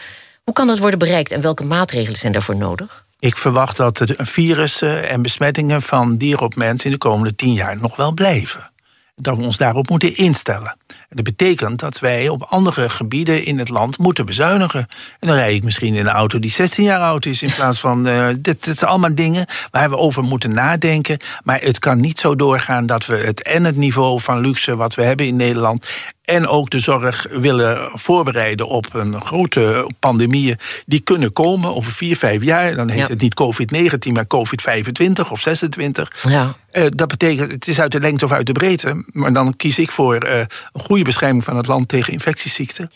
Hoe 0.44 0.54
kan 0.54 0.66
dat 0.66 0.78
worden 0.78 0.98
bereikt 0.98 1.32
en 1.32 1.40
welke 1.40 1.64
maatregelen 1.64 2.18
zijn 2.18 2.32
daarvoor 2.32 2.56
nodig? 2.56 3.04
Ik 3.18 3.36
verwacht 3.36 3.76
dat 3.76 3.96
de 3.96 4.14
virussen 4.18 5.08
en 5.08 5.22
besmettingen 5.22 5.82
van 5.82 6.16
dier 6.16 6.40
op 6.40 6.54
mens 6.54 6.84
in 6.84 6.90
de 6.90 6.98
komende 6.98 7.34
tien 7.34 7.52
jaar 7.52 7.76
nog 7.76 7.96
wel 7.96 8.12
blijven. 8.12 8.70
dat 9.16 9.36
we 9.36 9.42
ons 9.42 9.56
daarop 9.56 9.88
moeten 9.88 10.16
instellen. 10.16 10.76
En 10.86 11.16
dat 11.16 11.24
betekent 11.24 11.78
dat 11.78 11.98
wij 11.98 12.28
op 12.28 12.42
andere 12.42 12.88
gebieden 12.88 13.44
in 13.44 13.58
het 13.58 13.68
land 13.68 13.98
moeten 13.98 14.26
bezuinigen. 14.26 14.86
En 15.20 15.28
dan 15.28 15.36
rijd 15.36 15.54
ik 15.54 15.62
misschien 15.62 15.94
in 15.94 16.06
een 16.06 16.12
auto 16.12 16.38
die 16.38 16.50
16 16.50 16.84
jaar 16.84 17.00
oud 17.00 17.26
is, 17.26 17.42
in 17.42 17.54
plaats 17.54 17.80
van. 17.80 18.08
Uh, 18.08 18.26
dit, 18.26 18.64
dit 18.64 18.78
zijn 18.78 18.90
allemaal 18.90 19.14
dingen 19.14 19.46
waar 19.70 19.90
we 19.90 19.96
over 19.96 20.22
moeten 20.22 20.54
nadenken. 20.54 21.18
Maar 21.44 21.60
het 21.60 21.78
kan 21.78 22.00
niet 22.00 22.18
zo 22.18 22.36
doorgaan 22.36 22.86
dat 22.86 23.06
we 23.06 23.16
het 23.16 23.42
en 23.42 23.64
het 23.64 23.76
niveau 23.76 24.20
van 24.20 24.40
luxe 24.40 24.76
wat 24.76 24.94
we 24.94 25.02
hebben 25.02 25.26
in 25.26 25.36
Nederland 25.36 25.86
en 26.32 26.46
ook 26.46 26.70
de 26.70 26.78
zorg 26.78 27.26
willen 27.30 27.90
voorbereiden 27.94 28.66
op 28.66 28.94
een 28.94 29.20
grote 29.20 29.90
pandemie 29.98 30.56
die 30.86 31.00
kunnen 31.00 31.32
komen 31.32 31.74
over 31.74 31.92
vier, 31.92 32.16
vijf 32.16 32.42
jaar. 32.42 32.74
Dan 32.74 32.90
heet 32.90 33.08
het 33.08 33.20
niet 33.20 33.42
COVID-19, 33.42 34.12
maar 34.12 34.26
COVID-25 34.26 35.30
of 35.30 35.40
26. 35.40 36.24
Ja. 36.28 36.54
Uh, 36.72 36.86
dat 36.88 37.08
betekent, 37.08 37.52
het 37.52 37.68
is 37.68 37.80
uit 37.80 37.92
de 37.92 38.00
lengte 38.00 38.24
of 38.24 38.32
uit 38.32 38.46
de 38.46 38.52
breedte. 38.52 39.04
Maar 39.06 39.32
dan 39.32 39.56
kies 39.56 39.78
ik 39.78 39.90
voor 39.90 40.26
uh, 40.26 40.38
een 40.38 40.46
goede 40.72 41.04
bescherming 41.04 41.44
van 41.44 41.56
het 41.56 41.66
land 41.66 41.88
tegen 41.88 42.12
infectieziekten. 42.12 42.90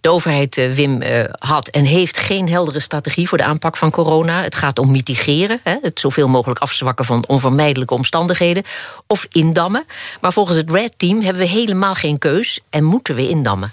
De 0.00 0.08
overheid, 0.08 0.56
eh, 0.56 0.72
Wim, 0.72 1.02
eh, 1.02 1.24
had 1.38 1.68
en 1.68 1.84
heeft 1.84 2.18
geen 2.18 2.48
heldere 2.48 2.80
strategie 2.80 3.28
voor 3.28 3.38
de 3.38 3.44
aanpak 3.44 3.76
van 3.76 3.90
corona. 3.90 4.42
Het 4.42 4.54
gaat 4.54 4.78
om 4.78 4.90
mitigeren, 4.90 5.60
het 5.62 6.00
zoveel 6.00 6.28
mogelijk 6.28 6.60
afzwakken 6.60 7.04
van 7.04 7.24
onvermijdelijke 7.26 7.94
omstandigheden. 7.94 8.62
Of 9.06 9.26
indammen. 9.30 9.86
Maar 10.20 10.32
volgens 10.32 10.56
het 10.56 10.70
Red 10.70 10.92
Team 10.96 11.20
hebben 11.20 11.42
we 11.42 11.48
helemaal 11.48 11.94
geen 11.94 12.18
keus 12.18 12.60
en 12.70 12.84
moeten 12.84 13.14
we 13.14 13.28
indammen. 13.28 13.72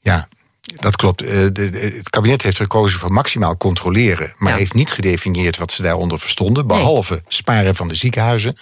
Ja, 0.00 0.28
dat 0.60 0.96
klopt. 0.96 1.22
Eh, 1.22 1.38
het 1.38 2.10
kabinet 2.10 2.42
heeft 2.42 2.56
gekozen 2.56 2.98
voor 2.98 3.12
maximaal 3.12 3.56
controleren, 3.56 4.34
maar 4.38 4.56
heeft 4.56 4.74
niet 4.74 4.90
gedefinieerd 4.90 5.56
wat 5.56 5.72
ze 5.72 5.82
daaronder 5.82 6.20
verstonden, 6.20 6.66
behalve 6.66 7.22
sparen 7.28 7.74
van 7.74 7.88
de 7.88 7.94
ziekenhuizen. 7.94 8.58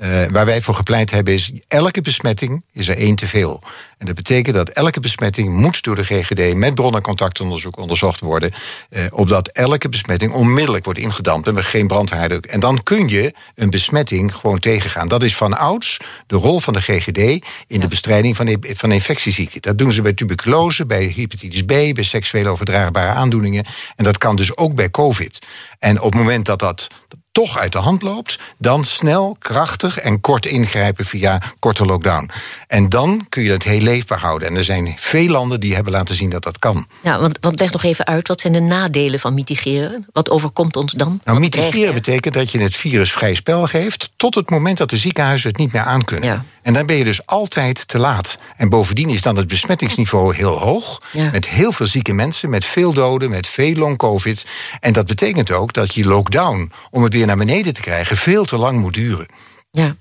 Uh, 0.00 0.24
waar 0.30 0.46
wij 0.46 0.62
voor 0.62 0.74
gepleit 0.74 1.10
hebben 1.10 1.34
is, 1.34 1.52
elke 1.68 2.00
besmetting 2.00 2.64
is 2.72 2.88
er 2.88 2.96
één 2.96 3.14
te 3.14 3.26
veel. 3.26 3.62
En 3.98 4.06
dat 4.06 4.14
betekent 4.14 4.54
dat 4.54 4.68
elke 4.68 5.00
besmetting 5.00 5.52
moet 5.52 5.82
door 5.82 5.94
de 5.94 6.04
GGD 6.04 6.54
met 6.54 6.74
bron- 6.74 6.94
en 6.94 7.02
contactonderzoek 7.02 7.78
onderzocht 7.78 8.20
worden. 8.20 8.52
Uh, 8.90 9.04
opdat 9.10 9.48
elke 9.48 9.88
besmetting 9.88 10.32
onmiddellijk 10.32 10.84
wordt 10.84 11.00
ingedampt 11.00 11.48
en 11.48 11.54
we 11.54 11.62
geen 11.62 11.86
brandhaarden. 11.86 12.40
En 12.40 12.60
dan 12.60 12.82
kun 12.82 13.08
je 13.08 13.34
een 13.54 13.70
besmetting 13.70 14.34
gewoon 14.34 14.58
tegengaan. 14.58 15.08
Dat 15.08 15.22
is 15.22 15.36
van 15.36 15.58
ouds 15.58 15.96
de 16.26 16.36
rol 16.36 16.60
van 16.60 16.72
de 16.72 16.80
GGD 16.80 17.44
in 17.66 17.80
de 17.80 17.88
bestrijding 17.88 18.36
van, 18.36 18.56
van 18.60 18.92
infectieziekten. 18.92 19.62
Dat 19.62 19.78
doen 19.78 19.92
ze 19.92 20.02
bij 20.02 20.12
tuberculose, 20.12 20.86
bij 20.86 21.12
hepatitis 21.16 21.62
B, 21.62 21.66
bij 21.66 22.02
seksueel 22.02 22.46
overdraagbare 22.46 23.12
aandoeningen. 23.12 23.66
En 23.96 24.04
dat 24.04 24.18
kan 24.18 24.36
dus 24.36 24.56
ook 24.56 24.74
bij 24.74 24.90
COVID. 24.90 25.38
En 25.78 26.00
op 26.00 26.12
het 26.12 26.20
moment 26.20 26.44
dat 26.44 26.58
dat 26.58 26.88
toch 27.34 27.58
uit 27.58 27.72
de 27.72 27.78
hand 27.78 28.02
loopt, 28.02 28.38
dan 28.58 28.84
snel, 28.84 29.36
krachtig 29.38 29.98
en 29.98 30.20
kort 30.20 30.46
ingrijpen 30.46 31.04
via 31.04 31.40
korte 31.58 31.84
lockdown. 31.84 32.30
En 32.66 32.88
dan 32.88 33.26
kun 33.28 33.42
je 33.42 33.50
het 33.50 33.62
heel 33.62 33.80
leefbaar 33.80 34.18
houden. 34.18 34.48
En 34.48 34.56
er 34.56 34.64
zijn 34.64 34.94
veel 34.98 35.28
landen 35.28 35.60
die 35.60 35.74
hebben 35.74 35.92
laten 35.92 36.14
zien 36.14 36.30
dat 36.30 36.42
dat 36.42 36.58
kan. 36.58 36.86
Ja, 37.02 37.20
want, 37.20 37.38
want 37.40 37.60
leg 37.60 37.72
nog 37.72 37.82
even 37.82 38.06
uit, 38.06 38.28
wat 38.28 38.40
zijn 38.40 38.52
de 38.52 38.60
nadelen 38.60 39.20
van 39.20 39.34
mitigeren? 39.34 40.06
Wat 40.12 40.30
overkomt 40.30 40.76
ons 40.76 40.92
dan? 40.92 41.20
Nou, 41.24 41.40
mitigeren 41.40 41.94
betekent 41.94 42.34
dat 42.34 42.52
je 42.52 42.58
het 42.58 42.76
virus 42.76 43.12
vrij 43.12 43.34
spel 43.34 43.66
geeft... 43.66 44.10
tot 44.16 44.34
het 44.34 44.50
moment 44.50 44.78
dat 44.78 44.90
de 44.90 44.96
ziekenhuizen 44.96 45.48
het 45.48 45.58
niet 45.58 45.72
meer 45.72 45.82
aankunnen. 45.82 46.28
Ja. 46.28 46.44
En 46.64 46.72
dan 46.72 46.86
ben 46.86 46.96
je 46.96 47.04
dus 47.04 47.26
altijd 47.26 47.88
te 47.88 47.98
laat. 47.98 48.38
En 48.56 48.68
bovendien 48.68 49.08
is 49.08 49.22
dan 49.22 49.36
het 49.36 49.48
besmettingsniveau 49.48 50.34
heel 50.34 50.58
hoog. 50.58 51.00
Met 51.32 51.48
heel 51.48 51.72
veel 51.72 51.86
zieke 51.86 52.12
mensen, 52.12 52.50
met 52.50 52.64
veel 52.64 52.92
doden, 52.92 53.30
met 53.30 53.46
veel 53.46 53.74
long-covid. 53.74 54.46
En 54.80 54.92
dat 54.92 55.06
betekent 55.06 55.50
ook 55.50 55.72
dat 55.72 55.94
je 55.94 56.04
lockdown, 56.04 56.72
om 56.90 57.02
het 57.02 57.12
weer 57.12 57.26
naar 57.26 57.36
beneden 57.36 57.74
te 57.74 57.80
krijgen, 57.80 58.16
veel 58.16 58.44
te 58.44 58.56
lang 58.56 58.80
moet 58.80 58.94
duren. 58.94 59.26
Ja, 59.70 59.96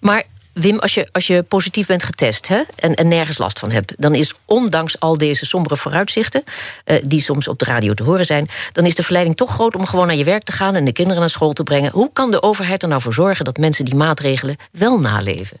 maar 0.00 0.22
Wim, 0.52 0.78
als 0.78 0.94
je, 0.94 1.08
als 1.12 1.26
je 1.26 1.42
positief 1.42 1.86
bent 1.86 2.02
getest 2.02 2.48
hè, 2.48 2.62
en, 2.76 2.94
en 2.94 3.08
nergens 3.08 3.38
last 3.38 3.58
van 3.58 3.70
hebt, 3.70 3.94
dan 3.98 4.14
is 4.14 4.34
ondanks 4.44 5.00
al 5.00 5.18
deze 5.18 5.46
sombere 5.46 5.76
vooruitzichten, 5.76 6.44
uh, 6.84 6.96
die 7.04 7.20
soms 7.20 7.48
op 7.48 7.58
de 7.58 7.64
radio 7.64 7.94
te 7.94 8.02
horen 8.02 8.24
zijn, 8.24 8.48
dan 8.72 8.86
is 8.86 8.94
de 8.94 9.02
verleiding 9.02 9.36
toch 9.36 9.50
groot 9.50 9.76
om 9.76 9.86
gewoon 9.86 10.06
naar 10.06 10.16
je 10.16 10.24
werk 10.24 10.42
te 10.42 10.52
gaan 10.52 10.74
en 10.74 10.84
de 10.84 10.92
kinderen 10.92 11.20
naar 11.20 11.30
school 11.30 11.52
te 11.52 11.62
brengen. 11.62 11.90
Hoe 11.90 12.10
kan 12.12 12.30
de 12.30 12.42
overheid 12.42 12.82
er 12.82 12.88
nou 12.88 13.00
voor 13.00 13.14
zorgen 13.14 13.44
dat 13.44 13.56
mensen 13.56 13.84
die 13.84 13.94
maatregelen 13.94 14.56
wel 14.70 15.00
naleven? 15.00 15.60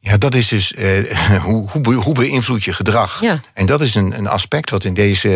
Ja, 0.00 0.16
dat 0.16 0.34
is 0.34 0.48
dus 0.48 0.72
uh, 0.72 1.12
hoe, 1.46 1.68
hoe, 1.70 1.94
hoe 1.94 2.14
beïnvloed 2.14 2.64
je 2.64 2.72
gedrag? 2.72 3.20
Ja. 3.20 3.40
En 3.52 3.66
dat 3.66 3.80
is 3.80 3.94
een, 3.94 4.18
een 4.18 4.26
aspect 4.26 4.70
wat 4.70 4.84
in 4.84 4.94
deze 4.94 5.28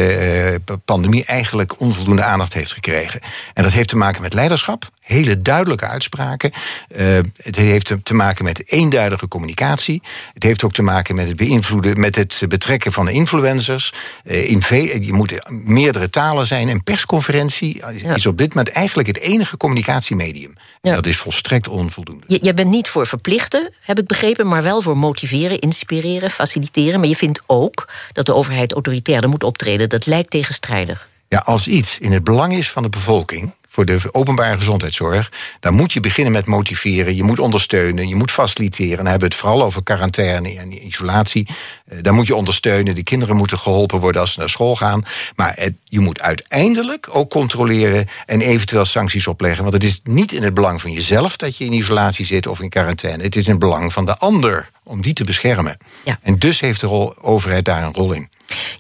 uh, 0.68 0.74
pandemie 0.84 1.24
eigenlijk 1.24 1.80
onvoldoende 1.80 2.22
aandacht 2.22 2.52
heeft 2.52 2.72
gekregen. 2.72 3.20
En 3.54 3.62
dat 3.62 3.72
heeft 3.72 3.88
te 3.88 3.96
maken 3.96 4.22
met 4.22 4.34
leiderschap, 4.34 4.90
hele 5.00 5.42
duidelijke 5.42 5.86
uitspraken. 5.86 6.50
Uh, 6.96 7.18
het 7.36 7.56
heeft 7.56 7.94
te 8.02 8.14
maken 8.14 8.44
met 8.44 8.72
eenduidige 8.72 9.28
communicatie. 9.28 10.02
Het 10.34 10.42
heeft 10.42 10.64
ook 10.64 10.72
te 10.72 10.82
maken 10.82 11.14
met 11.14 11.28
het 11.28 11.36
beïnvloeden, 11.36 12.00
met 12.00 12.16
het 12.16 12.42
betrekken 12.48 12.92
van 12.92 13.08
influencers. 13.08 13.92
in 14.22 14.62
je 15.00 15.12
moet 15.12 15.50
meerdere 15.50 16.10
talen 16.10 16.46
zijn. 16.46 16.68
Een 16.68 16.82
persconferentie 16.82 17.82
ja. 17.96 18.14
is 18.14 18.26
op 18.26 18.38
dit 18.38 18.54
moment 18.54 18.74
eigenlijk 18.74 19.08
het 19.08 19.18
enige 19.18 19.56
communicatiemedium. 19.56 20.52
Ja. 20.80 20.94
Dat 20.94 21.06
is 21.06 21.16
volstrekt 21.16 21.68
onvoldoende. 21.68 22.24
Je, 22.26 22.38
je 22.42 22.54
bent 22.54 22.70
niet 22.70 22.88
voor 22.88 23.06
verplichten, 23.06 23.72
heb 23.80 23.98
ik 23.98 24.06
begrepen, 24.06 24.48
maar 24.48 24.59
wel 24.62 24.82
voor 24.82 24.96
motiveren, 24.96 25.58
inspireren, 25.58 26.30
faciliteren. 26.30 27.00
Maar 27.00 27.08
je 27.08 27.16
vindt 27.16 27.42
ook 27.46 27.88
dat 28.12 28.26
de 28.26 28.34
overheid 28.34 28.72
autoritairder 28.72 29.30
moet 29.30 29.44
optreden. 29.44 29.88
Dat 29.88 30.06
lijkt 30.06 30.30
tegenstrijdig. 30.30 31.08
Ja, 31.28 31.38
als 31.38 31.68
iets 31.68 31.98
in 31.98 32.12
het 32.12 32.24
belang 32.24 32.52
is 32.52 32.70
van 32.70 32.82
de 32.82 32.88
bevolking, 32.88 33.52
voor 33.80 33.98
de 33.98 34.14
openbare 34.14 34.56
gezondheidszorg, 34.56 35.32
dan 35.60 35.74
moet 35.74 35.92
je 35.92 36.00
beginnen 36.00 36.32
met 36.32 36.46
motiveren. 36.46 37.16
Je 37.16 37.22
moet 37.22 37.38
ondersteunen, 37.38 38.08
je 38.08 38.14
moet 38.14 38.30
faciliteren. 38.30 38.96
Dan 38.96 39.06
hebben 39.06 39.28
we 39.28 39.34
het 39.34 39.44
vooral 39.44 39.62
over 39.62 39.82
quarantaine 39.82 40.58
en 40.58 40.86
isolatie. 40.86 41.46
Uh, 41.48 41.98
dan 42.02 42.14
moet 42.14 42.26
je 42.26 42.34
ondersteunen. 42.34 42.94
De 42.94 43.02
kinderen 43.02 43.36
moeten 43.36 43.58
geholpen 43.58 44.00
worden 44.00 44.20
als 44.20 44.32
ze 44.32 44.38
naar 44.38 44.48
school 44.48 44.76
gaan. 44.76 45.04
Maar 45.36 45.52
het, 45.56 45.74
je 45.84 46.00
moet 46.00 46.20
uiteindelijk 46.20 47.08
ook 47.12 47.30
controleren 47.30 48.06
en 48.26 48.40
eventueel 48.40 48.84
sancties 48.84 49.26
opleggen. 49.26 49.62
Want 49.62 49.74
het 49.74 49.84
is 49.84 50.00
niet 50.04 50.32
in 50.32 50.42
het 50.42 50.54
belang 50.54 50.80
van 50.80 50.92
jezelf 50.92 51.36
dat 51.36 51.56
je 51.56 51.64
in 51.64 51.72
isolatie 51.72 52.26
zit 52.26 52.46
of 52.46 52.60
in 52.60 52.68
quarantaine. 52.68 53.22
Het 53.22 53.36
is 53.36 53.44
in 53.44 53.50
het 53.50 53.60
belang 53.60 53.92
van 53.92 54.06
de 54.06 54.18
ander 54.18 54.70
om 54.82 55.02
die 55.02 55.12
te 55.12 55.24
beschermen. 55.24 55.76
Ja. 56.04 56.18
En 56.22 56.38
dus 56.38 56.60
heeft 56.60 56.80
de 56.80 57.22
overheid 57.22 57.64
daar 57.64 57.82
een 57.82 57.94
rol 57.94 58.12
in. 58.12 58.28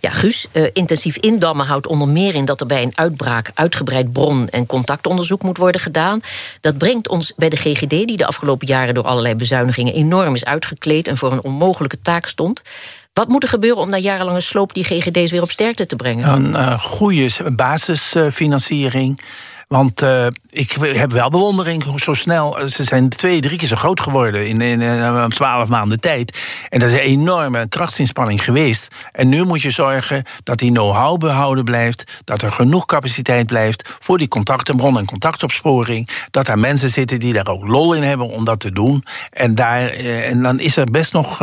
Ja, 0.00 0.10
Guus, 0.10 0.46
uh, 0.52 0.66
intensief 0.72 1.16
indammen 1.16 1.66
houdt 1.66 1.86
onder 1.86 2.08
meer 2.08 2.34
in 2.34 2.44
dat 2.44 2.60
er 2.60 2.66
bij 2.66 2.82
een 2.82 2.92
uitbraak 2.94 3.50
uitgebreid 3.54 4.12
bron- 4.12 4.48
en 4.48 4.66
contactonderzoek 4.66 5.42
moet 5.42 5.56
worden 5.56 5.80
gedaan. 5.80 6.20
Dat 6.60 6.78
brengt 6.78 7.08
ons 7.08 7.32
bij 7.36 7.48
de 7.48 7.56
GGD, 7.56 7.88
die 7.88 8.16
de 8.16 8.26
afgelopen 8.26 8.66
jaren 8.66 8.94
door 8.94 9.04
allerlei 9.04 9.34
bezuinigingen 9.34 9.94
enorm 9.94 10.34
is 10.34 10.44
uitgekleed 10.44 11.08
en 11.08 11.16
voor 11.16 11.32
een 11.32 11.44
onmogelijke 11.44 12.00
taak 12.02 12.26
stond. 12.26 12.62
Wat 13.12 13.28
moet 13.28 13.42
er 13.42 13.48
gebeuren 13.48 13.82
om 13.82 13.88
na 13.88 13.96
jarenlange 13.96 14.40
sloop 14.40 14.74
die 14.74 14.84
GGD's 14.84 15.30
weer 15.30 15.42
op 15.42 15.50
sterkte 15.50 15.86
te 15.86 15.96
brengen? 15.96 16.28
Een 16.28 16.50
uh, 16.50 16.78
goede 16.78 17.30
basisfinanciering. 17.56 19.20
Want 19.70 20.02
uh, 20.02 20.26
ik 20.50 20.70
heb 20.80 21.12
wel 21.12 21.30
bewondering 21.30 21.84
zo 21.96 22.14
snel. 22.14 22.58
Eh, 22.58 22.66
ze 22.66 22.84
zijn 22.84 23.08
twee, 23.08 23.40
drie 23.40 23.58
keer 23.58 23.68
zo 23.68 23.76
groot 23.76 24.00
geworden 24.00 24.46
in, 24.46 24.60
in 24.60 25.28
twaalf 25.28 25.68
maanden 25.68 26.00
tijd. 26.00 26.38
En 26.68 26.78
dat 26.78 26.88
is 26.88 26.94
een 26.94 27.00
enorme 27.00 27.68
krachtsinspanning 27.68 28.44
geweest. 28.44 28.88
En 29.12 29.28
nu 29.28 29.44
moet 29.44 29.62
je 29.62 29.70
zorgen 29.70 30.22
dat 30.42 30.58
die 30.58 30.70
know-how 30.70 31.18
behouden 31.18 31.64
blijft. 31.64 32.20
Dat 32.24 32.42
er 32.42 32.52
genoeg 32.52 32.86
capaciteit 32.86 33.46
blijft 33.46 33.96
voor 34.00 34.18
die 34.18 34.28
contactenbron 34.28 34.98
en 34.98 35.04
contactopsporing. 35.04 36.08
Dat 36.30 36.48
er 36.48 36.58
mensen 36.58 36.90
zitten 36.90 37.20
die 37.20 37.32
daar 37.32 37.48
ook 37.48 37.66
lol 37.66 37.94
in 37.94 38.02
hebben 38.02 38.28
om 38.28 38.44
dat 38.44 38.60
te 38.60 38.72
doen. 38.72 39.04
En, 39.30 39.54
daar, 39.54 39.82
uh, 39.82 40.28
en 40.28 40.42
dan 40.42 40.60
is 40.60 40.76
er 40.76 40.90
best 40.90 41.12
nog 41.12 41.40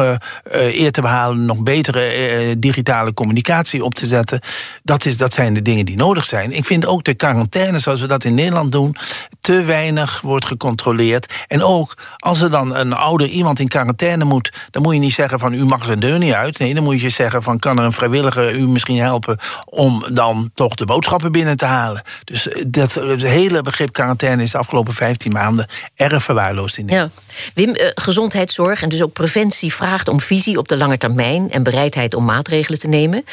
eer 0.51 0.91
te 0.91 1.01
behalen, 1.01 1.45
nog 1.45 1.63
betere 1.63 2.55
digitale 2.59 3.13
communicatie 3.13 3.83
op 3.83 3.95
te 3.95 4.05
zetten. 4.05 4.39
Dat, 4.83 5.05
is, 5.05 5.17
dat 5.17 5.33
zijn 5.33 5.53
de 5.53 5.61
dingen 5.61 5.85
die 5.85 5.97
nodig 5.97 6.25
zijn. 6.25 6.51
Ik 6.51 6.65
vind 6.65 6.85
ook 6.85 7.03
de 7.03 7.13
quarantaine, 7.13 7.79
zoals 7.79 8.01
we 8.01 8.07
dat 8.07 8.15
in 8.25 8.35
Nederland 8.35 8.71
doen, 8.71 8.95
te 9.41 9.63
weinig 9.63 10.21
wordt 10.21 10.45
gecontroleerd. 10.45 11.33
En 11.47 11.63
ook 11.63 11.93
als 12.17 12.41
er 12.41 12.51
dan 12.51 12.75
een 12.75 12.93
ouder 12.93 13.27
iemand 13.27 13.59
in 13.59 13.67
quarantaine 13.67 14.25
moet, 14.25 14.51
dan 14.69 14.81
moet 14.81 14.93
je 14.93 14.99
niet 14.99 15.13
zeggen 15.13 15.39
van 15.39 15.53
u 15.53 15.65
mag 15.65 15.85
de 15.85 15.97
deur 15.97 16.17
niet 16.17 16.33
uit. 16.33 16.59
Nee, 16.59 16.73
dan 16.73 16.83
moet 16.83 17.01
je 17.01 17.09
zeggen 17.09 17.43
van 17.43 17.59
kan 17.59 17.77
er 17.77 17.85
een 17.85 17.93
vrijwilliger 17.93 18.55
u 18.55 18.67
misschien 18.67 18.97
helpen 18.97 19.37
om 19.65 20.05
dan 20.11 20.49
toch 20.53 20.75
de 20.75 20.85
boodschappen 20.85 21.31
binnen 21.31 21.57
te 21.57 21.65
halen. 21.65 22.01
Dus 22.23 22.47
dat 22.67 22.93
het 22.93 23.21
hele 23.21 23.61
begrip 23.61 23.93
quarantaine 23.93 24.43
is 24.43 24.51
de 24.51 24.57
afgelopen 24.57 24.93
15 24.93 25.31
maanden 25.31 25.67
erg 25.95 26.23
verwaarloosd 26.23 26.77
in 26.77 26.85
Nederland. 26.85 27.11
Ja. 27.25 27.51
Wim, 27.53 27.75
eh, 27.75 27.89
gezondheidszorg 27.95 28.81
en 28.81 28.89
dus 28.89 29.01
ook 29.01 29.13
preventie 29.13 29.73
vraagt 29.73 30.07
om 30.07 30.21
visie 30.21 30.57
op 30.57 30.67
de 30.67 30.77
lange 30.77 30.97
termijn 30.97 31.51
en 31.51 31.63
bereidheid 31.63 32.13
om 32.13 32.25
maatregelen 32.25 32.79
te 32.79 32.87
nemen. 32.87 33.25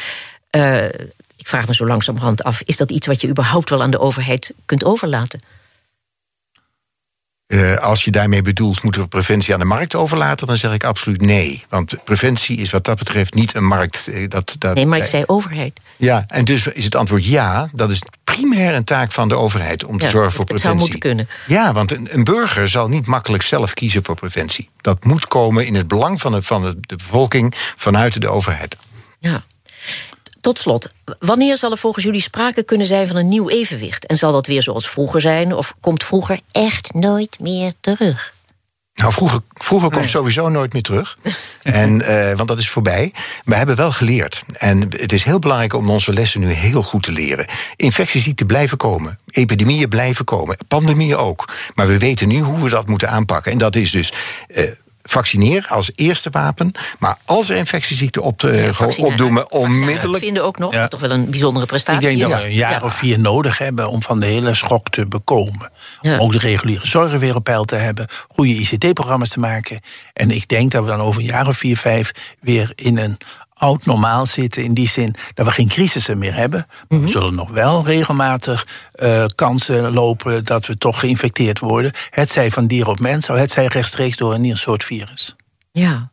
Uh, 0.57 0.85
ik 1.37 1.49
vraag 1.49 1.67
me 1.67 1.75
zo 1.75 1.87
langzamerhand 1.87 2.45
af: 2.45 2.63
is 2.65 2.77
dat 2.77 2.91
iets 2.91 3.07
wat 3.07 3.21
je 3.21 3.29
überhaupt 3.29 3.71
wel 3.71 3.83
aan 3.83 3.91
de 3.91 4.01
overheid 4.01 4.55
kunt 4.65 4.85
overlaten? 4.85 5.41
Uh, 7.47 7.77
als 7.77 8.05
je 8.05 8.11
daarmee 8.11 8.43
bedoelt, 8.43 8.83
moeten 8.83 9.03
we 9.03 9.09
preventie 9.09 9.55
aan 9.55 9.61
de 9.61 9.67
markt 9.67 9.95
overlaten, 9.95 10.47
dan 10.47 10.57
zeg 10.57 10.73
ik 10.73 10.85
absoluut 10.85 11.21
nee. 11.21 11.65
Want 11.69 12.05
preventie 12.05 12.57
is 12.57 12.71
wat 12.71 12.85
dat 12.85 12.99
betreft 12.99 13.35
niet 13.35 13.55
een 13.55 13.65
markt. 13.65 14.09
Uh, 14.09 14.29
dat, 14.29 14.57
dat, 14.59 14.75
nee, 14.75 14.87
maar 14.87 14.99
ik 14.99 15.07
zei 15.07 15.23
overheid. 15.27 15.81
Ja, 15.97 16.25
en 16.29 16.45
dus 16.45 16.67
is 16.67 16.85
het 16.85 16.95
antwoord 16.95 17.27
ja. 17.27 17.69
Dat 17.73 17.91
is 17.91 18.03
primair 18.25 18.75
een 18.75 18.85
taak 18.85 19.13
van 19.13 19.29
de 19.29 19.37
overheid 19.37 19.85
om 19.85 19.99
te 19.99 20.09
zorgen 20.09 20.33
voor 20.33 20.45
preventie. 20.45 20.71
Het 20.71 20.79
zou 20.79 20.91
moeten 20.91 20.99
kunnen. 20.99 21.29
Ja, 21.47 21.73
want 21.73 21.93
een, 21.93 22.09
een, 22.11 22.25
burger 22.25 22.69
zal 22.69 22.89
niet 22.89 23.07
makkelijk 23.07 23.43
zelf 23.43 23.75
kiezen 23.75 24.05
voor 24.05 24.15
preventie. 24.15 24.69
Dat 24.81 25.05
moet 25.05 25.27
komen 25.27 25.67
in 25.67 25.75
het 25.75 25.89
belang 25.89 26.21
van 26.21 26.33
de, 26.33 26.43
van 26.43 26.63
de, 26.63 26.77
de 26.81 26.97
bevolking 26.97 27.55
vanuit 27.77 28.21
de 28.21 28.29
overheid. 28.29 28.77
Ja. 29.19 29.45
Tot 30.45 30.59
slot, 30.59 30.89
wanneer 31.19 31.57
zal 31.57 31.71
er 31.71 31.79
volgens 31.79 32.05
jullie 32.05 32.21
sprake 32.21 32.63
kunnen 32.63 32.87
zijn 32.87 33.07
van 33.07 33.17
een 33.17 33.29
nieuw 33.29 33.49
evenwicht? 33.49 34.07
En 34.07 34.17
zal 34.17 34.33
dat 34.33 34.47
weer 34.47 34.63
zoals 34.63 34.89
vroeger 34.89 35.21
zijn, 35.21 35.55
of 35.55 35.75
komt 35.81 36.05
vroeger 36.05 36.41
echt 36.53 36.93
nooit 36.93 37.41
meer 37.41 37.73
terug? 37.81 38.33
Nou, 38.95 39.13
vroeger, 39.13 39.41
vroeger 39.53 39.91
komt 39.91 40.11
sowieso 40.11 40.49
nooit 40.49 40.73
meer 40.73 40.83
terug. 40.83 41.19
en, 41.63 42.01
uh, 42.01 42.33
want 42.33 42.49
dat 42.49 42.59
is 42.59 42.69
voorbij. 42.69 43.13
We 43.45 43.55
hebben 43.55 43.77
wel 43.77 43.91
geleerd. 43.93 44.43
En 44.53 44.81
het 44.81 45.13
is 45.13 45.25
heel 45.25 45.39
belangrijk 45.39 45.75
om 45.75 45.91
onze 45.91 46.13
lessen 46.13 46.41
nu 46.41 46.47
heel 46.47 46.83
goed 46.83 47.03
te 47.03 47.13
leren. 47.13 47.47
Infectieziekten 47.77 48.47
blijven 48.47 48.77
komen. 48.77 49.19
Epidemieën 49.31 49.89
blijven 49.89 50.25
komen. 50.25 50.57
Pandemieën 50.69 51.17
ook. 51.17 51.53
Maar 51.75 51.87
we 51.87 51.99
weten 51.99 52.29
nu 52.29 52.41
hoe 52.41 52.63
we 52.63 52.71
dat 52.71 52.89
moeten 52.89 53.11
aanpakken. 53.11 53.53
En 53.53 53.59
dat 53.59 53.77
is 53.77 53.91
dus. 53.91 54.13
Uh, 54.49 54.71
vaccineer 55.07 55.67
als 55.69 55.91
eerste 55.95 56.31
wapen. 56.31 56.73
Maar 56.99 57.17
als 57.25 57.49
er 57.49 57.57
infectieziekten 57.57 58.23
op 58.23 58.39
te, 58.39 58.73
ja, 58.79 58.87
opdoemen, 58.97 59.53
onmiddellijk. 59.53 60.15
Ik 60.15 60.25
vinden 60.25 60.45
ook 60.45 60.59
nog 60.59 60.73
ja. 60.73 60.89
toch 60.89 61.01
wel 61.01 61.11
een 61.11 61.31
bijzondere 61.31 61.67
prestatie. 61.67 62.09
Ik 62.09 62.19
denk 62.19 62.31
dat 62.31 62.41
we 62.41 62.47
een 62.47 62.55
jaar 62.55 62.85
of 62.85 62.95
vier 62.95 63.19
nodig 63.19 63.59
hebben 63.59 63.89
om 63.89 64.03
van 64.03 64.21
de 64.21 64.27
hele 64.27 64.55
schok 64.55 64.89
te 64.89 65.07
bekomen. 65.07 65.71
Om 66.03 66.21
ook 66.21 66.33
de 66.33 66.39
reguliere 66.39 66.87
zorg 66.87 67.13
weer 67.13 67.35
op 67.35 67.45
peil 67.45 67.65
te 67.65 67.77
hebben, 67.77 68.07
goede 68.29 68.53
ICT-programma's 68.55 69.29
te 69.29 69.41
maken. 69.41 69.81
En 70.13 70.31
ik 70.31 70.49
denk 70.49 70.71
dat 70.71 70.83
we 70.83 70.91
dan 70.91 71.01
over 71.01 71.21
een 71.21 71.27
jaar 71.27 71.47
of 71.47 71.57
vier, 71.57 71.77
vijf 71.77 72.35
weer 72.41 72.73
in 72.75 72.99
een 72.99 73.19
oud 73.65 73.87
normaal 73.87 74.27
zitten. 74.27 74.63
In 74.63 74.75
die 74.75 74.89
zin 74.89 75.15
dat 75.35 75.47
we 75.47 75.53
geen 75.53 75.69
crisissen 75.69 76.19
meer 76.19 76.35
hebben. 76.35 76.67
We 76.89 76.97
mhm. 76.97 77.09
zullen 77.09 77.35
nog 77.35 77.51
wel 77.51 77.85
regelmatig 77.85 78.67
uh, 78.95 79.25
kansen 79.35 79.93
lopen 79.93 80.45
dat 80.45 80.67
we 80.67 80.77
toch 80.77 80.99
geïnfecteerd 80.99 81.59
worden. 81.59 81.93
Het 82.11 82.31
zij 82.31 82.51
van 82.51 82.67
dier 82.67 82.89
op 82.89 83.01
mens, 83.01 83.27
het 83.27 83.51
zij 83.51 83.67
rechtstreeks 83.67 84.17
door 84.17 84.35
een 84.35 84.57
soort 84.57 84.85
virus. 84.85 85.35
Ja, 85.73 86.13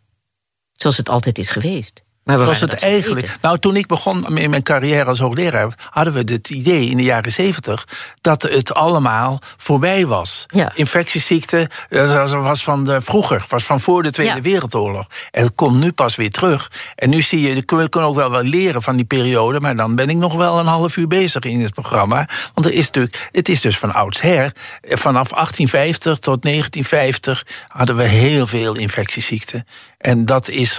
zoals 0.74 0.98
het 0.98 1.10
altijd 1.10 1.38
is 1.38 1.50
geweest. 1.50 2.04
Maar 2.24 2.38
was 2.38 2.60
het 2.60 2.74
eigenlijk. 2.74 3.38
Nou, 3.42 3.60
toen 3.60 3.76
ik 3.76 3.88
begon 3.88 4.38
in 4.38 4.50
mijn 4.50 4.64
carrière 4.64 5.06
als 5.06 5.20
hoogleraar, 5.20 5.74
hadden 5.90 6.14
we 6.14 6.34
het 6.34 6.50
idee 6.50 6.90
in 6.90 6.98
de 6.98 7.04
jaren 7.04 7.32
zeventig 7.32 7.88
dat 8.22 8.42
het 8.42 8.74
allemaal 8.74 9.40
voorbij 9.58 10.06
was. 10.06 10.46
Ja. 10.48 10.72
Infectieziekte 10.76 11.70
dat 11.90 12.32
was 12.32 12.64
van 12.64 12.86
de, 12.86 13.02
vroeger, 13.02 13.46
was 13.48 13.64
van 13.64 13.80
voor 13.80 14.04
de 14.04 14.12
Tweede 14.12 14.42
Wereldoorlog. 14.42 15.08
En 15.32 15.44
het 15.44 15.56
komt 15.56 15.80
nu 15.80 15.92
pas 15.92 16.16
weer 16.16 16.32
terug. 16.32 16.72
En 16.96 17.10
nu 17.10 17.22
zie 17.22 17.42
je, 17.42 17.56
we 17.56 17.90
kunnen 17.90 18.08
ook 18.08 18.16
wel 18.16 18.30
wat 18.30 18.46
leren 18.46 18.82
van 18.82 18.96
die 18.96 19.06
periode, 19.06 19.60
maar 19.60 19.76
dan 19.76 19.96
ben 19.96 20.10
ik 20.10 20.18
nog 20.18 20.34
wel 20.34 20.60
een 20.60 20.66
half 20.66 20.98
uur 20.98 21.08
bezig 21.08 21.44
in 21.44 21.62
het 21.62 21.74
programma. 21.74 22.28
Want 22.54 22.68
er 22.68 22.74
is 22.74 22.86
natuurlijk, 22.86 23.30
het 23.32 23.50
is 23.50 23.62
dus 23.62 23.78
van 23.78 23.94
oudsher, 23.94 24.52
vanaf 24.82 25.30
1850 25.30 26.20
tot 26.20 26.42
1950 26.42 27.46
hadden 27.68 27.96
we 27.96 28.04
heel 28.04 28.48
veel 28.48 28.76
infectieziekten. 28.76 29.66
En 30.02 30.26
dat 30.26 30.50
is, 30.50 30.78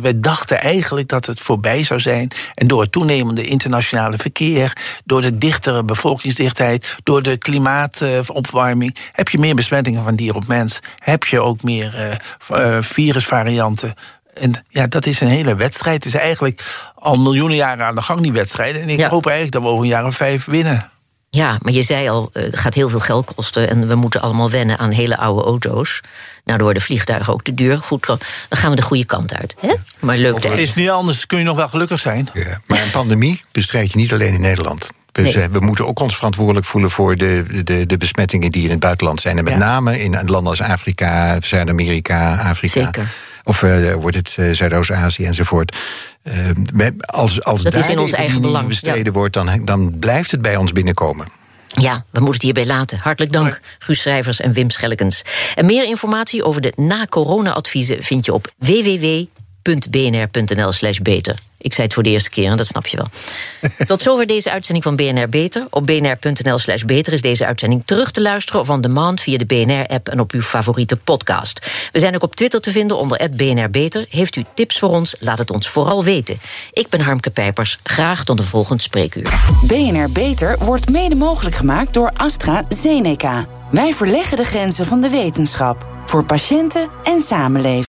we 0.00 0.20
dachten 0.20 0.60
eigenlijk 0.60 1.08
dat 1.08 1.26
het 1.26 1.40
voorbij 1.40 1.84
zou 1.84 2.00
zijn. 2.00 2.30
En 2.54 2.66
door 2.66 2.80
het 2.80 2.92
toenemende 2.92 3.44
internationale 3.44 4.16
verkeer, 4.16 4.72
door 5.04 5.20
de 5.20 5.38
dichtere 5.38 5.84
bevolkingsdichtheid, 5.84 6.96
door 7.02 7.22
de 7.22 7.36
klimaatopwarming, 7.36 8.96
heb 9.12 9.28
je 9.28 9.38
meer 9.38 9.54
besmettingen 9.54 10.02
van 10.02 10.16
dier 10.16 10.34
op 10.34 10.46
mens. 10.46 10.80
Heb 10.98 11.24
je 11.24 11.40
ook 11.40 11.62
meer 11.62 12.18
uh, 12.50 12.78
virusvarianten. 12.80 13.94
En 14.34 14.64
ja, 14.68 14.86
dat 14.86 15.06
is 15.06 15.20
een 15.20 15.28
hele 15.28 15.54
wedstrijd. 15.54 16.04
Het 16.04 16.14
is 16.14 16.20
eigenlijk 16.20 16.90
al 16.94 17.14
miljoenen 17.14 17.56
jaren 17.56 17.86
aan 17.86 17.94
de 17.94 18.02
gang, 18.02 18.20
die 18.20 18.32
wedstrijd. 18.32 18.76
En 18.76 18.88
ik 18.88 19.00
hoop 19.00 19.26
eigenlijk 19.26 19.54
dat 19.54 19.62
we 19.62 19.68
over 19.68 19.82
een 19.82 19.90
jaar 19.90 20.06
of 20.06 20.16
vijf 20.16 20.44
winnen. 20.44 20.90
Ja, 21.36 21.58
maar 21.60 21.72
je 21.72 21.82
zei 21.82 22.08
al, 22.08 22.30
het 22.32 22.58
gaat 22.58 22.74
heel 22.74 22.88
veel 22.88 23.00
geld 23.00 23.34
kosten 23.34 23.68
en 23.68 23.88
we 23.88 23.94
moeten 23.94 24.20
allemaal 24.20 24.50
wennen 24.50 24.78
aan 24.78 24.90
hele 24.90 25.16
oude 25.16 25.42
auto's. 25.42 26.00
Nou, 26.44 26.56
dan 26.56 26.62
worden 26.62 26.82
vliegtuigen 26.82 27.32
ook 27.32 27.42
te 27.42 27.54
duur. 27.54 27.78
Goed, 27.78 28.06
dan 28.06 28.18
gaan 28.48 28.70
we 28.70 28.76
de 28.76 28.82
goede 28.82 29.04
kant 29.04 29.34
uit. 29.34 29.54
Hè? 29.60 29.74
Maar 29.98 30.16
leuk. 30.16 30.42
Het 30.42 30.58
is 30.58 30.74
niet 30.74 30.90
anders, 30.90 31.26
kun 31.26 31.38
je 31.38 31.44
nog 31.44 31.56
wel 31.56 31.68
gelukkig 31.68 32.00
zijn. 32.00 32.28
Ja, 32.32 32.60
maar 32.66 32.82
een 32.82 32.90
pandemie 32.90 33.42
bestrijd 33.52 33.92
je 33.92 33.98
niet 33.98 34.12
alleen 34.12 34.34
in 34.34 34.40
Nederland. 34.40 34.90
Dus 35.12 35.34
we 35.34 35.60
moeten 35.60 35.86
ook 35.86 36.00
ons 36.00 36.16
verantwoordelijk 36.16 36.66
voelen 36.66 36.90
voor 36.90 37.16
de, 37.16 37.62
de, 37.64 37.86
de 37.86 37.96
besmettingen 37.96 38.50
die 38.50 38.64
in 38.64 38.70
het 38.70 38.80
buitenland 38.80 39.20
zijn. 39.20 39.38
En 39.38 39.44
met 39.44 39.56
name 39.56 40.02
in 40.02 40.10
landen 40.26 40.50
als 40.50 40.62
Afrika, 40.62 41.40
Zuid-Amerika, 41.40 42.36
Afrika. 42.36 42.84
Zeker. 42.84 43.08
Of 43.44 43.62
uh, 43.62 43.92
wordt 43.94 44.16
het 44.16 44.36
uh, 44.38 44.52
Zuidoost-Azië 44.52 45.24
enzovoort. 45.24 45.76
Uh, 46.22 46.88
als 47.00 47.44
als 47.44 47.62
dat 47.62 47.72
daar 47.72 47.82
is 47.82 47.88
in 47.88 47.98
ons 47.98 48.12
eigen 48.12 48.40
belang. 48.40 48.68
bestreden 48.68 49.12
wordt, 49.12 49.34
dan, 49.34 49.60
dan 49.64 49.98
blijft 49.98 50.30
het 50.30 50.42
bij 50.42 50.56
ons 50.56 50.72
binnenkomen. 50.72 51.26
Ja, 51.66 52.04
we 52.10 52.20
moeten 52.20 52.32
het 52.32 52.42
hierbij 52.42 52.66
laten. 52.66 52.98
Hartelijk 53.02 53.32
dank, 53.32 53.60
Guus 53.78 54.00
Schrijvers 54.00 54.40
en 54.40 54.52
Wim 54.52 54.70
Schellekens. 54.70 55.22
En 55.54 55.66
meer 55.66 55.84
informatie 55.84 56.44
over 56.44 56.60
de 56.60 56.72
na-corona-adviezen 56.76 58.02
vind 58.02 58.24
je 58.26 58.32
op 58.32 58.52
www.bnr.nl 58.58 59.22
slash 60.72 60.98
beter. 60.98 61.34
Ik 61.62 61.72
zei 61.72 61.86
het 61.86 61.94
voor 61.94 62.02
de 62.02 62.10
eerste 62.10 62.30
keer 62.30 62.50
en 62.50 62.56
dat 62.56 62.66
snap 62.66 62.86
je 62.86 62.96
wel. 62.96 63.08
Tot 63.86 64.02
zover 64.02 64.26
deze 64.26 64.50
uitzending 64.50 64.84
van 64.84 64.96
BNR 64.96 65.28
Beter. 65.28 65.66
Op 65.70 65.86
bnr.nl 65.86 66.58
slash 66.58 66.82
beter 66.82 67.12
is 67.12 67.20
deze 67.20 67.46
uitzending 67.46 67.82
terug 67.84 68.10
te 68.10 68.20
luisteren... 68.20 68.60
of 68.60 68.70
on 68.70 68.80
demand 68.80 69.20
via 69.20 69.38
de 69.38 69.44
BNR-app 69.44 70.08
en 70.08 70.20
op 70.20 70.32
uw 70.32 70.40
favoriete 70.40 70.96
podcast. 70.96 71.66
We 71.92 71.98
zijn 71.98 72.14
ook 72.14 72.22
op 72.22 72.34
Twitter 72.34 72.60
te 72.60 72.70
vinden 72.70 72.98
onder 72.98 73.28
BNR 73.36 73.70
Beter. 73.70 74.06
Heeft 74.08 74.36
u 74.36 74.44
tips 74.54 74.78
voor 74.78 74.88
ons? 74.88 75.14
Laat 75.18 75.38
het 75.38 75.50
ons 75.50 75.68
vooral 75.68 76.04
weten. 76.04 76.40
Ik 76.72 76.88
ben 76.88 77.00
Harmke 77.00 77.30
Pijpers. 77.30 77.78
Graag 77.82 78.24
tot 78.24 78.36
de 78.36 78.42
volgende 78.42 78.82
spreekuur. 78.82 79.32
BNR 79.66 80.10
Beter 80.10 80.56
wordt 80.58 80.88
mede 80.88 81.14
mogelijk 81.14 81.56
gemaakt 81.56 81.94
door 81.94 82.10
AstraZeneca. 82.16 83.46
Wij 83.70 83.92
verleggen 83.92 84.36
de 84.36 84.44
grenzen 84.44 84.86
van 84.86 85.00
de 85.00 85.10
wetenschap. 85.10 85.88
Voor 86.04 86.24
patiënten 86.24 86.88
en 87.04 87.20
samenleving. 87.20 87.80